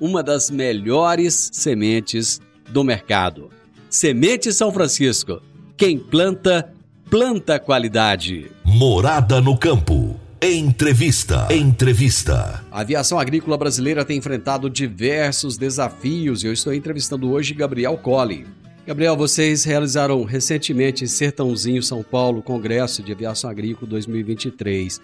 uma 0.00 0.22
das 0.22 0.50
melhores 0.50 1.50
sementes 1.52 2.40
do 2.68 2.84
mercado. 2.84 3.50
Semente 3.88 4.52
São 4.52 4.72
Francisco. 4.72 5.40
Quem 5.76 5.98
planta, 5.98 6.72
planta 7.10 7.58
qualidade. 7.58 8.50
Morada 8.64 9.40
no 9.40 9.56
campo. 9.56 10.18
Entrevista. 10.40 11.48
Entrevista. 11.50 12.62
A 12.70 12.80
aviação 12.80 13.18
agrícola 13.18 13.56
brasileira 13.56 14.04
tem 14.04 14.18
enfrentado 14.18 14.68
diversos 14.68 15.56
desafios 15.56 16.42
e 16.42 16.46
eu 16.46 16.52
estou 16.52 16.74
entrevistando 16.74 17.30
hoje 17.30 17.54
Gabriel 17.54 17.96
Colli. 17.96 18.46
Gabriel, 18.86 19.16
vocês 19.16 19.64
realizaram 19.64 20.22
recentemente 20.24 21.02
em 21.02 21.08
Sertãozinho, 21.08 21.82
São 21.82 22.02
Paulo, 22.04 22.38
o 22.38 22.42
Congresso 22.42 23.02
de 23.02 23.12
Aviação 23.12 23.50
Agrícola 23.50 23.90
2023. 23.90 25.00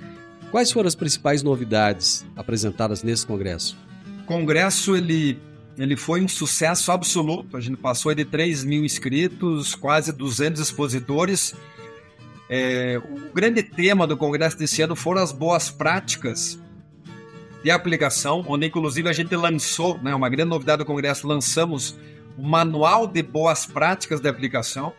Quais 0.53 0.71
foram 0.71 0.87
as 0.87 0.95
principais 0.95 1.43
novidades 1.43 2.25
apresentadas 2.37 3.03
nesse 3.03 3.27
congresso? 3.27 3.77
Congresso 4.33 4.97
ele, 4.97 5.39
ele 5.77 5.95
foi 5.95 6.23
um 6.23 6.29
sucesso 6.29 6.91
absoluto. 6.91 7.55
A 7.55 7.61
gente 7.61 7.77
passou 7.77 8.15
de 8.15 8.25
3 8.25 8.65
mil 8.65 8.83
inscritos, 8.83 9.75
quase 9.75 10.11
200 10.11 10.59
expositores. 10.59 11.55
É, 12.49 12.99
o 12.99 13.31
grande 13.35 13.63
tema 13.63 14.07
do 14.07 14.17
congresso 14.17 14.57
desse 14.57 14.81
ano 14.81 14.97
foram 14.97 15.23
as 15.23 15.33
boas 15.33 15.71
práticas 15.71 16.59
de 17.63 17.71
aplicação, 17.71 18.43
onde 18.49 18.67
inclusive 18.67 19.07
a 19.07 19.13
gente 19.13 19.37
lançou, 19.37 19.99
né, 19.99 20.15
uma 20.15 20.31
grande 20.31 20.49
novidade 20.49 20.79
do 20.79 20.87
congresso, 20.87 21.27
lançamos 21.27 21.95
o 22.39 22.43
manual 22.43 23.07
de 23.07 23.23
boas 23.23 23.67
práticas 23.67 24.19
de 24.19 24.31
aplicação. 24.31 24.95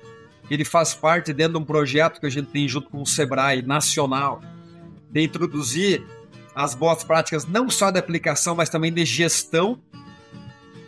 Ele 0.47 0.63
faz 0.63 0.93
parte 0.93 1.33
dentro 1.33 1.53
de 1.53 1.59
um 1.59 1.65
projeto 1.65 2.19
que 2.19 2.27
a 2.27 2.29
gente 2.29 2.49
tem 2.51 2.67
junto 2.67 2.87
com 2.87 3.01
o 3.01 3.05
Sebrae 3.05 3.63
Nacional, 3.63 4.43
de 5.09 5.23
introduzir 5.23 6.03
as 6.55 6.75
boas 6.75 7.03
práticas 7.03 7.45
não 7.45 7.69
só 7.69 7.89
de 7.91 7.99
aplicação, 7.99 8.55
mas 8.55 8.69
também 8.69 8.91
de 8.91 9.05
gestão 9.05 9.79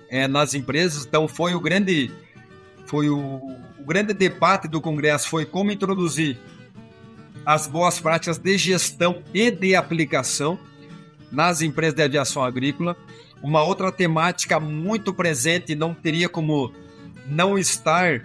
é, 0.10 0.28
nas 0.28 0.54
empresas. 0.54 1.06
Então 1.06 1.28
foi 1.28 1.56
o 1.56 1.60
grande 1.60 2.12
foi 2.86 3.10
o, 3.10 3.18
o 3.80 3.86
grande 3.86 4.14
debate 4.14 4.68
do 4.68 4.80
congresso 4.80 5.28
foi 5.28 5.46
como 5.46 5.72
introduzir 5.72 6.38
as 7.46 7.68
boas 7.68 8.00
práticas 8.00 8.38
de 8.38 8.58
gestão 8.58 9.22
e 9.34 9.52
de 9.52 9.76
aplicação 9.76 10.58
nas 11.32 11.62
empresas 11.62 11.96
de 11.96 12.02
aviação 12.02 12.44
agrícola. 12.44 12.96
Uma 13.42 13.64
outra 13.64 13.92
temática 13.92 14.60
muito 14.60 15.14
presente, 15.14 15.76
não 15.76 15.94
teria 15.94 16.28
como 16.28 16.74
não 17.28 17.58
estar 17.58 18.24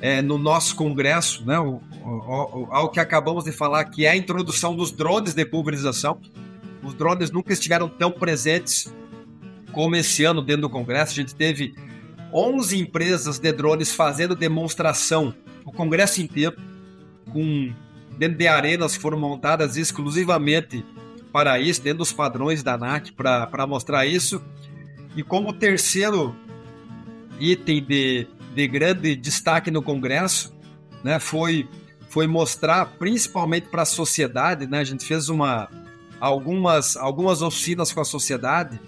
é, 0.00 0.20
no 0.20 0.38
nosso 0.38 0.74
congresso, 0.74 1.44
né, 1.44 1.58
o, 1.58 1.80
o, 2.04 2.68
ao 2.70 2.90
que 2.90 2.98
acabamos 2.98 3.44
de 3.44 3.52
falar, 3.52 3.84
que 3.84 4.04
é 4.04 4.10
a 4.10 4.16
introdução 4.16 4.74
dos 4.74 4.90
drones 4.90 5.34
de 5.34 5.44
pulverização. 5.44 6.20
Os 6.86 6.94
drones 6.94 7.32
nunca 7.32 7.52
estiveram 7.52 7.88
tão 7.88 8.12
presentes 8.12 8.94
como 9.72 9.96
esse 9.96 10.24
ano 10.24 10.40
dentro 10.40 10.62
do 10.62 10.70
congresso. 10.70 11.12
A 11.12 11.14
gente 11.16 11.34
teve 11.34 11.74
11 12.32 12.78
empresas 12.78 13.40
de 13.40 13.52
drones 13.52 13.92
fazendo 13.92 14.36
demonstração 14.36 15.34
o 15.64 15.72
congresso 15.72 16.22
inteiro, 16.22 16.56
com 17.32 17.74
dentro 18.16 18.38
de 18.38 18.46
arenas 18.46 18.96
que 18.96 19.02
foram 19.02 19.18
montadas 19.18 19.76
exclusivamente 19.76 20.84
para 21.32 21.58
isso, 21.58 21.82
dentro 21.82 21.98
dos 21.98 22.12
padrões 22.12 22.62
da 22.62 22.74
ANAC, 22.74 23.10
para 23.12 23.66
mostrar 23.66 24.06
isso. 24.06 24.40
E 25.16 25.24
como 25.24 25.52
terceiro 25.52 26.36
item 27.40 27.82
de, 27.82 28.28
de 28.54 28.68
grande 28.68 29.16
destaque 29.16 29.72
no 29.72 29.82
Congresso, 29.82 30.54
né, 31.02 31.18
foi, 31.18 31.68
foi 32.08 32.28
mostrar, 32.28 32.86
principalmente 32.98 33.68
para 33.68 33.82
a 33.82 33.86
sociedade, 33.86 34.68
né, 34.68 34.78
a 34.78 34.84
gente 34.84 35.04
fez 35.04 35.28
uma, 35.28 35.68
algumas, 36.20 36.96
algumas 36.96 37.42
oficinas 37.42 37.92
com 37.92 38.00
a 38.00 38.04
sociedade, 38.04 38.80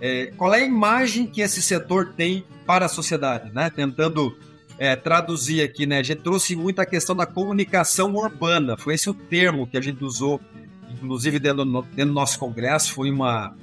é, 0.00 0.32
qual 0.36 0.54
é 0.54 0.62
a 0.62 0.66
imagem 0.66 1.26
que 1.26 1.40
esse 1.40 1.60
setor 1.60 2.14
tem 2.16 2.44
para 2.66 2.86
a 2.86 2.88
sociedade, 2.88 3.50
né, 3.52 3.70
tentando 3.70 4.36
é, 4.78 4.96
traduzir 4.96 5.60
aqui, 5.62 5.84
né? 5.84 5.98
A 5.98 6.02
gente 6.02 6.22
trouxe 6.22 6.56
muito 6.56 6.80
a 6.80 6.86
questão 6.86 7.14
da 7.14 7.26
comunicação 7.26 8.14
urbana, 8.14 8.78
foi 8.78 8.94
esse 8.94 9.10
o 9.10 9.14
termo 9.14 9.66
que 9.66 9.76
a 9.76 9.80
gente 9.80 10.02
usou, 10.02 10.40
inclusive 10.90 11.38
dentro 11.38 11.64
dentro 11.82 12.06
do 12.06 12.12
nosso 12.14 12.38
congresso, 12.38 12.94
foi 12.94 13.10
uma, 13.10 13.54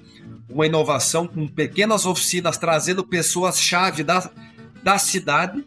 uma 0.48 0.68
inovação 0.68 1.28
com 1.28 1.48
pequenas 1.48 2.06
oficinas 2.06 2.56
trazendo 2.56 3.04
pessoas-chave 3.04 4.04
da, 4.04 4.30
da 4.84 5.00
cidade 5.00 5.66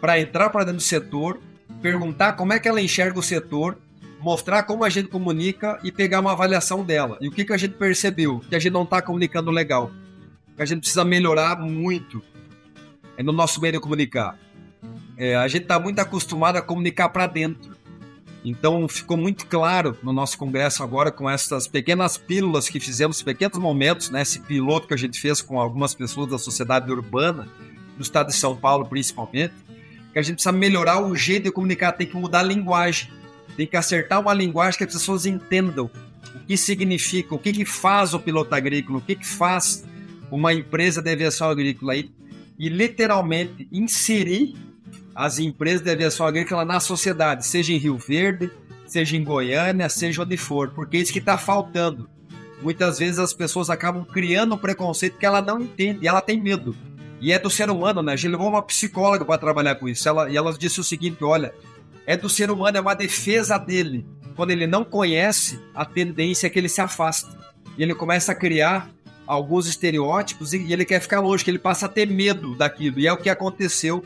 para 0.00 0.20
entrar 0.20 0.50
para 0.50 0.64
dentro 0.64 0.78
do 0.78 0.82
setor, 0.82 1.38
perguntar 1.80 2.32
como 2.32 2.52
é 2.52 2.58
que 2.58 2.66
ela 2.66 2.80
enxerga 2.80 3.20
o 3.20 3.22
setor, 3.22 3.78
mostrar 4.20 4.62
como 4.64 4.84
a 4.84 4.88
gente 4.88 5.08
comunica 5.08 5.78
e 5.82 5.92
pegar 5.92 6.20
uma 6.20 6.32
avaliação 6.32 6.84
dela. 6.84 7.18
E 7.20 7.28
o 7.28 7.30
que, 7.30 7.44
que 7.44 7.52
a 7.52 7.56
gente 7.56 7.74
percebeu? 7.74 8.40
Que 8.48 8.56
a 8.56 8.58
gente 8.58 8.72
não 8.72 8.82
está 8.82 9.00
comunicando 9.02 9.50
legal. 9.50 9.90
Que 10.56 10.62
a 10.62 10.66
gente 10.66 10.80
precisa 10.80 11.04
melhorar 11.04 11.58
muito 11.60 12.22
é 13.16 13.22
no 13.22 13.32
nosso 13.32 13.60
meio 13.60 13.72
de 13.72 13.80
comunicar 13.80 14.38
é, 15.16 15.34
a 15.34 15.48
gente 15.48 15.62
está 15.62 15.78
muito 15.78 15.98
acostumado 15.98 16.56
a 16.56 16.62
comunicar 16.62 17.08
para 17.08 17.26
dentro. 17.26 17.74
Então 18.44 18.86
ficou 18.86 19.16
muito 19.16 19.46
claro 19.46 19.96
no 20.02 20.12
nosso 20.12 20.38
congresso 20.38 20.82
agora 20.82 21.10
com 21.10 21.28
essas 21.28 21.66
pequenas 21.66 22.16
pílulas 22.16 22.68
que 22.68 22.78
fizemos, 22.78 23.22
pequenos 23.22 23.58
momentos, 23.58 24.10
né, 24.10 24.22
esse 24.22 24.40
piloto 24.40 24.86
que 24.86 24.94
a 24.94 24.96
gente 24.96 25.20
fez 25.20 25.42
com 25.42 25.58
algumas 25.58 25.94
pessoas 25.94 26.30
da 26.30 26.38
sociedade 26.38 26.90
urbana, 26.92 27.48
do 27.96 28.02
estado 28.02 28.28
de 28.28 28.36
São 28.36 28.54
Paulo 28.54 28.86
principalmente, 28.86 29.54
que 30.12 30.18
a 30.18 30.22
gente 30.22 30.34
precisa 30.34 30.52
melhorar 30.52 31.02
o 31.02 31.16
jeito 31.16 31.44
de 31.44 31.50
comunicar, 31.50 31.92
tem 31.92 32.06
que 32.06 32.16
mudar 32.16 32.40
a 32.40 32.44
linguagem, 32.44 33.10
tem 33.56 33.66
que 33.66 33.76
acertar 33.76 34.20
uma 34.20 34.34
linguagem 34.34 34.78
que 34.78 34.84
as 34.84 34.92
pessoas 34.92 35.26
entendam 35.26 35.90
o 36.34 36.38
que 36.46 36.56
significa, 36.56 37.34
o 37.34 37.38
que, 37.38 37.52
que 37.52 37.64
faz 37.64 38.12
o 38.12 38.20
piloto 38.20 38.54
agrícola, 38.54 38.98
o 38.98 39.02
que, 39.02 39.14
que 39.14 39.26
faz 39.26 39.84
uma 40.30 40.52
empresa 40.52 41.00
de 41.00 41.10
aviação 41.10 41.48
agrícola 41.48 41.96
e, 41.96 42.10
e 42.58 42.68
literalmente 42.68 43.66
inserir 43.72 44.54
as 45.14 45.38
empresas 45.38 45.82
de 45.82 45.90
aviação 45.90 46.26
agrícola 46.26 46.64
na 46.64 46.78
sociedade, 46.78 47.46
seja 47.46 47.72
em 47.72 47.78
Rio 47.78 47.96
Verde, 47.96 48.50
seja 48.86 49.16
em 49.16 49.24
Goiânia, 49.24 49.88
seja 49.88 50.22
onde 50.22 50.36
for, 50.36 50.70
porque 50.70 50.98
é 50.98 51.00
isso 51.00 51.12
que 51.12 51.18
está 51.18 51.38
faltando. 51.38 52.08
Muitas 52.62 52.98
vezes 52.98 53.18
as 53.18 53.32
pessoas 53.32 53.70
acabam 53.70 54.04
criando 54.04 54.54
um 54.54 54.58
preconceito 54.58 55.18
que 55.18 55.26
ela 55.26 55.40
não 55.40 55.60
entende 55.60 56.06
ela 56.06 56.20
tem 56.20 56.40
medo. 56.40 56.76
E 57.20 57.32
é 57.32 57.38
do 57.38 57.50
ser 57.50 57.70
humano, 57.70 58.02
né? 58.02 58.12
A 58.12 58.16
gente 58.16 58.30
levou 58.30 58.48
uma 58.48 58.62
psicóloga 58.62 59.24
para 59.24 59.38
trabalhar 59.38 59.76
com 59.76 59.88
isso. 59.88 60.06
Ela, 60.06 60.30
e 60.30 60.36
ela 60.36 60.52
disse 60.52 60.80
o 60.80 60.84
seguinte: 60.84 61.24
olha, 61.24 61.54
é 62.06 62.16
do 62.16 62.28
ser 62.28 62.50
humano, 62.50 62.78
é 62.78 62.80
uma 62.80 62.94
defesa 62.94 63.58
dele. 63.58 64.06
Quando 64.36 64.50
ele 64.50 64.66
não 64.66 64.84
conhece, 64.84 65.58
a 65.74 65.84
tendência 65.84 66.46
é 66.46 66.50
que 66.50 66.58
ele 66.58 66.68
se 66.68 66.80
afasta. 66.80 67.36
E 67.76 67.82
ele 67.82 67.94
começa 67.94 68.32
a 68.32 68.34
criar 68.34 68.90
alguns 69.26 69.66
estereótipos 69.66 70.52
e 70.52 70.72
ele 70.72 70.84
quer 70.84 71.00
ficar 71.00 71.20
longe, 71.20 71.42
que 71.44 71.50
ele 71.50 71.58
passa 71.58 71.86
a 71.86 71.88
ter 71.88 72.06
medo 72.06 72.54
daquilo. 72.54 73.00
E 73.00 73.06
é 73.06 73.12
o 73.12 73.16
que 73.16 73.28
aconteceu 73.28 74.04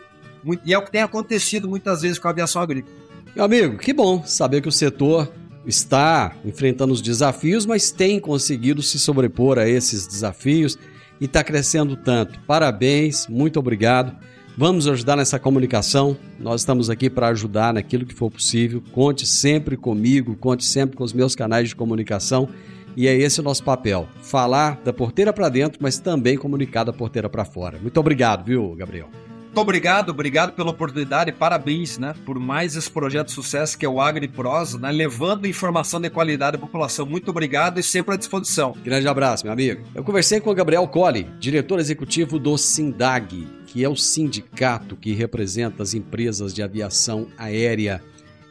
e 0.65 0.73
é 0.73 0.79
o 0.79 0.83
que 0.83 0.91
tem 0.91 1.03
acontecido 1.03 1.69
muitas 1.69 2.01
vezes 2.01 2.19
com 2.19 2.27
a 2.27 2.31
aviação 2.31 2.63
agrícola. 2.63 2.97
Meu 3.35 3.45
amigo, 3.45 3.77
que 3.77 3.93
bom 3.93 4.25
saber 4.25 4.63
que 4.63 4.69
o 4.69 4.73
setor 4.73 5.31
está 5.67 6.35
enfrentando 6.45 6.93
os 6.93 7.03
desafios, 7.03 7.67
mas 7.67 7.91
tem 7.91 8.19
conseguido 8.19 8.83
se 8.83 8.99
sobrepor 8.99 9.59
a 9.59 9.69
esses 9.69 10.07
desafios 10.07 10.79
e 11.21 11.27
está 11.27 11.45
crescendo 11.45 11.97
tanto. 11.97 12.41
Parabéns, 12.41 13.27
muito 13.29 13.59
obrigado. 13.59 14.17
Vamos 14.61 14.87
ajudar 14.87 15.17
nessa 15.17 15.39
comunicação. 15.39 16.15
Nós 16.39 16.61
estamos 16.61 16.91
aqui 16.91 17.09
para 17.09 17.29
ajudar 17.29 17.73
naquilo 17.73 18.05
que 18.05 18.13
for 18.13 18.31
possível. 18.31 18.83
Conte 18.93 19.27
sempre 19.27 19.75
comigo, 19.75 20.37
conte 20.37 20.67
sempre 20.67 20.99
com 20.99 21.03
os 21.03 21.15
meus 21.15 21.35
canais 21.35 21.71
de 21.71 21.75
comunicação. 21.75 22.47
E 22.95 23.09
é 23.09 23.17
esse 23.17 23.41
o 23.41 23.43
nosso 23.43 23.65
papel: 23.65 24.07
falar 24.21 24.79
da 24.85 24.93
porteira 24.93 25.33
para 25.33 25.49
dentro, 25.49 25.79
mas 25.81 25.99
também 25.99 26.37
comunicar 26.37 26.85
da 26.85 26.93
porteira 26.93 27.27
para 27.27 27.43
fora. 27.43 27.79
Muito 27.81 27.99
obrigado, 27.99 28.45
viu, 28.45 28.75
Gabriel? 28.75 29.09
Muito 29.51 29.63
obrigado, 29.63 30.11
obrigado 30.11 30.53
pela 30.53 30.71
oportunidade, 30.71 31.33
parabéns, 31.33 31.99
né, 31.99 32.15
por 32.25 32.39
mais 32.39 32.77
esse 32.77 32.89
projeto 32.89 33.27
de 33.27 33.33
sucesso 33.33 33.77
que 33.77 33.85
é 33.85 33.89
o 33.89 34.01
AgriPros, 34.01 34.75
né, 34.75 34.93
levando 34.93 35.45
informação 35.45 36.01
de 36.01 36.09
qualidade 36.09 36.55
à 36.55 36.59
população. 36.61 37.05
Muito 37.05 37.33
obrigado 37.33 37.81
e 37.81 37.83
sempre 37.83 38.15
à 38.15 38.17
disposição. 38.17 38.77
Grande 38.85 39.09
abraço, 39.09 39.45
meu 39.45 39.53
amigo. 39.53 39.83
Eu 39.93 40.05
conversei 40.05 40.39
com 40.39 40.51
o 40.51 40.55
Gabriel 40.55 40.87
Colli, 40.87 41.27
diretor 41.41 41.81
executivo 41.81 42.39
do 42.39 42.57
SINDAG, 42.57 43.49
que 43.67 43.83
é 43.83 43.89
o 43.89 43.97
sindicato 43.97 44.95
que 44.95 45.15
representa 45.15 45.83
as 45.83 45.95
empresas 45.95 46.55
de 46.55 46.63
aviação 46.63 47.27
aérea 47.37 48.01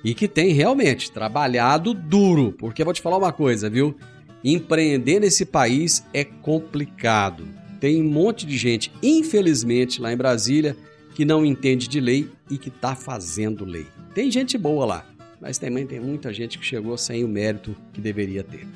e 0.03 0.13
que 0.13 0.27
tem 0.27 0.51
realmente 0.51 1.13
trabalhado 1.13 1.93
duro, 1.93 2.53
porque 2.59 2.83
vou 2.83 2.93
te 2.93 3.01
falar 3.01 3.17
uma 3.17 3.31
coisa, 3.31 3.69
viu? 3.69 3.95
Empreender 4.43 5.21
nesse 5.21 5.45
país 5.45 6.03
é 6.13 6.25
complicado. 6.25 7.47
Tem 7.79 8.01
um 8.01 8.09
monte 8.09 8.45
de 8.45 8.57
gente, 8.57 8.91
infelizmente, 9.01 10.01
lá 10.01 10.11
em 10.11 10.17
Brasília, 10.17 10.75
que 11.13 11.25
não 11.25 11.45
entende 11.45 11.87
de 11.87 11.99
lei 11.99 12.29
e 12.49 12.57
que 12.57 12.69
está 12.69 12.95
fazendo 12.95 13.65
lei. 13.65 13.87
Tem 14.13 14.31
gente 14.31 14.57
boa 14.57 14.85
lá, 14.85 15.05
mas 15.41 15.57
também 15.57 15.85
tem 15.85 15.99
muita 15.99 16.33
gente 16.33 16.57
que 16.57 16.65
chegou 16.65 16.97
sem 16.97 17.23
o 17.23 17.27
mérito 17.27 17.75
que 17.93 18.01
deveria 18.01 18.43
ter. 18.43 18.67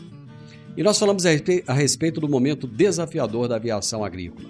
E 0.76 0.82
nós 0.82 0.98
falamos 0.98 1.24
a 1.26 1.74
respeito 1.74 2.20
do 2.20 2.28
momento 2.28 2.66
desafiador 2.66 3.48
da 3.48 3.58
aviação 3.58 4.04
agrícola. 4.04 4.50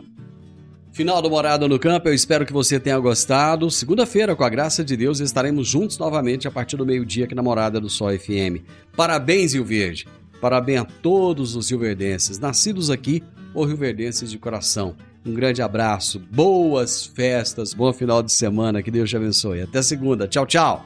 Final 0.94 1.22
do 1.24 1.30
Morada 1.30 1.68
no 1.68 1.80
Campo, 1.80 2.08
eu 2.08 2.14
espero 2.14 2.46
que 2.46 2.54
você 2.54 2.80
tenha 2.80 3.00
gostado. 3.00 3.70
Segunda-feira, 3.72 4.36
com 4.36 4.44
a 4.44 4.50
graça 4.50 4.84
de 4.84 4.96
Deus, 4.96 5.20
estaremos 5.20 5.68
juntos 5.68 5.98
novamente 5.98 6.48
a 6.48 6.52
partir 6.52 6.78
do 6.78 6.86
meio-dia 6.86 7.26
aqui 7.26 7.34
na 7.34 7.42
Morada 7.42 7.82
do 7.82 7.90
Sol 7.90 8.10
FM. 8.18 8.62
Parabéns, 8.96 9.54
Rio 9.54 9.66
Verde! 9.66 10.08
Parabéns 10.40 10.82
a 10.82 10.86
todos 10.86 11.56
os 11.56 11.70
rioverdenses, 11.70 12.38
nascidos 12.38 12.90
aqui 12.92 13.24
ou 13.54 13.66
rioverdenses 13.66 14.30
de 14.30 14.38
coração. 14.38 14.96
Um 15.26 15.34
grande 15.34 15.62
abraço, 15.62 16.22
boas 16.32 17.06
festas, 17.06 17.74
bom 17.74 17.94
final 17.94 18.22
de 18.22 18.32
semana, 18.32 18.84
que 18.84 18.92
Deus 18.92 19.10
te 19.10 19.16
abençoe. 19.16 19.62
Até 19.62 19.82
segunda, 19.82 20.28
tchau, 20.28 20.46
tchau. 20.46 20.86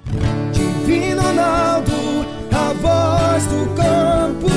Divino 0.54 1.22
Ronaldo, 1.22 1.92
a 2.52 2.74
voz 2.74 3.46
do 3.48 3.76
campo. 3.76 4.48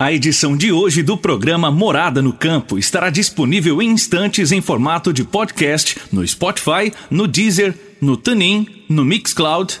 A 0.00 0.12
edição 0.12 0.56
de 0.56 0.72
hoje 0.72 1.02
do 1.02 1.18
programa 1.18 1.70
Morada 1.70 2.22
no 2.22 2.32
Campo 2.32 2.78
estará 2.78 3.10
disponível 3.10 3.82
em 3.82 3.90
instantes 3.90 4.50
em 4.50 4.62
formato 4.62 5.12
de 5.12 5.22
podcast 5.22 5.98
no 6.10 6.26
Spotify, 6.26 6.92
no 7.10 7.28
Deezer, 7.28 7.74
no 8.00 8.16
TuneIn, 8.16 8.84
no 8.88 9.04
Mixcloud, 9.04 9.80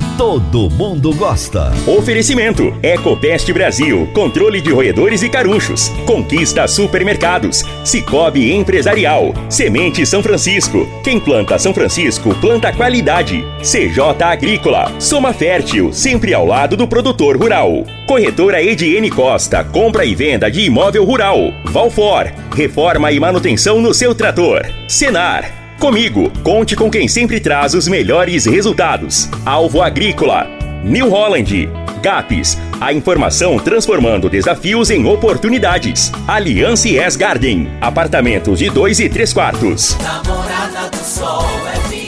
todo 0.21 0.69
mundo 0.69 1.15
gosta. 1.15 1.73
Oferecimento: 1.87 2.77
Ecopest 2.83 3.51
Brasil, 3.51 4.07
controle 4.13 4.61
de 4.61 4.71
roedores 4.71 5.23
e 5.23 5.29
carunchos. 5.29 5.89
Conquista 6.05 6.67
supermercados. 6.67 7.63
Cicobi 7.83 8.53
Empresarial. 8.53 9.33
Semente 9.49 10.05
São 10.05 10.21
Francisco. 10.21 10.87
Quem 11.03 11.19
planta 11.19 11.57
São 11.57 11.73
Francisco, 11.73 12.35
planta 12.35 12.71
qualidade. 12.71 13.43
CJ 13.63 14.23
Agrícola. 14.23 14.91
Soma 14.99 15.33
Fértil, 15.33 15.91
sempre 15.91 16.35
ao 16.35 16.45
lado 16.45 16.77
do 16.77 16.87
produtor 16.87 17.35
rural. 17.35 17.83
Corretora 18.05 18.61
Ediene 18.61 19.09
Costa, 19.09 19.63
compra 19.63 20.05
e 20.05 20.13
venda 20.13 20.51
de 20.51 20.61
imóvel 20.61 21.03
rural. 21.03 21.51
Valfor, 21.63 22.31
reforma 22.55 23.11
e 23.11 23.19
manutenção 23.19 23.81
no 23.81 23.91
seu 23.91 24.13
trator. 24.13 24.61
Senar, 24.87 25.60
Comigo, 25.81 26.31
conte 26.43 26.75
com 26.75 26.91
quem 26.91 27.07
sempre 27.07 27.39
traz 27.39 27.73
os 27.73 27.87
melhores 27.87 28.45
resultados. 28.45 29.27
Alvo 29.43 29.81
Agrícola, 29.81 30.47
New 30.83 31.09
Holland, 31.09 31.67
GAPS, 32.03 32.55
a 32.79 32.93
informação 32.93 33.57
transformando 33.57 34.29
desafios 34.29 34.91
em 34.91 35.03
oportunidades. 35.07 36.11
Aliança 36.27 36.87
S 36.87 37.17
Garden, 37.17 37.67
apartamentos 37.81 38.59
de 38.59 38.69
2 38.69 38.99
e 38.99 39.09
3 39.09 39.33
quartos. 39.33 39.97
Namorada 40.03 40.87
do 40.87 41.03
Sol 41.03 41.49
é 41.73 42.00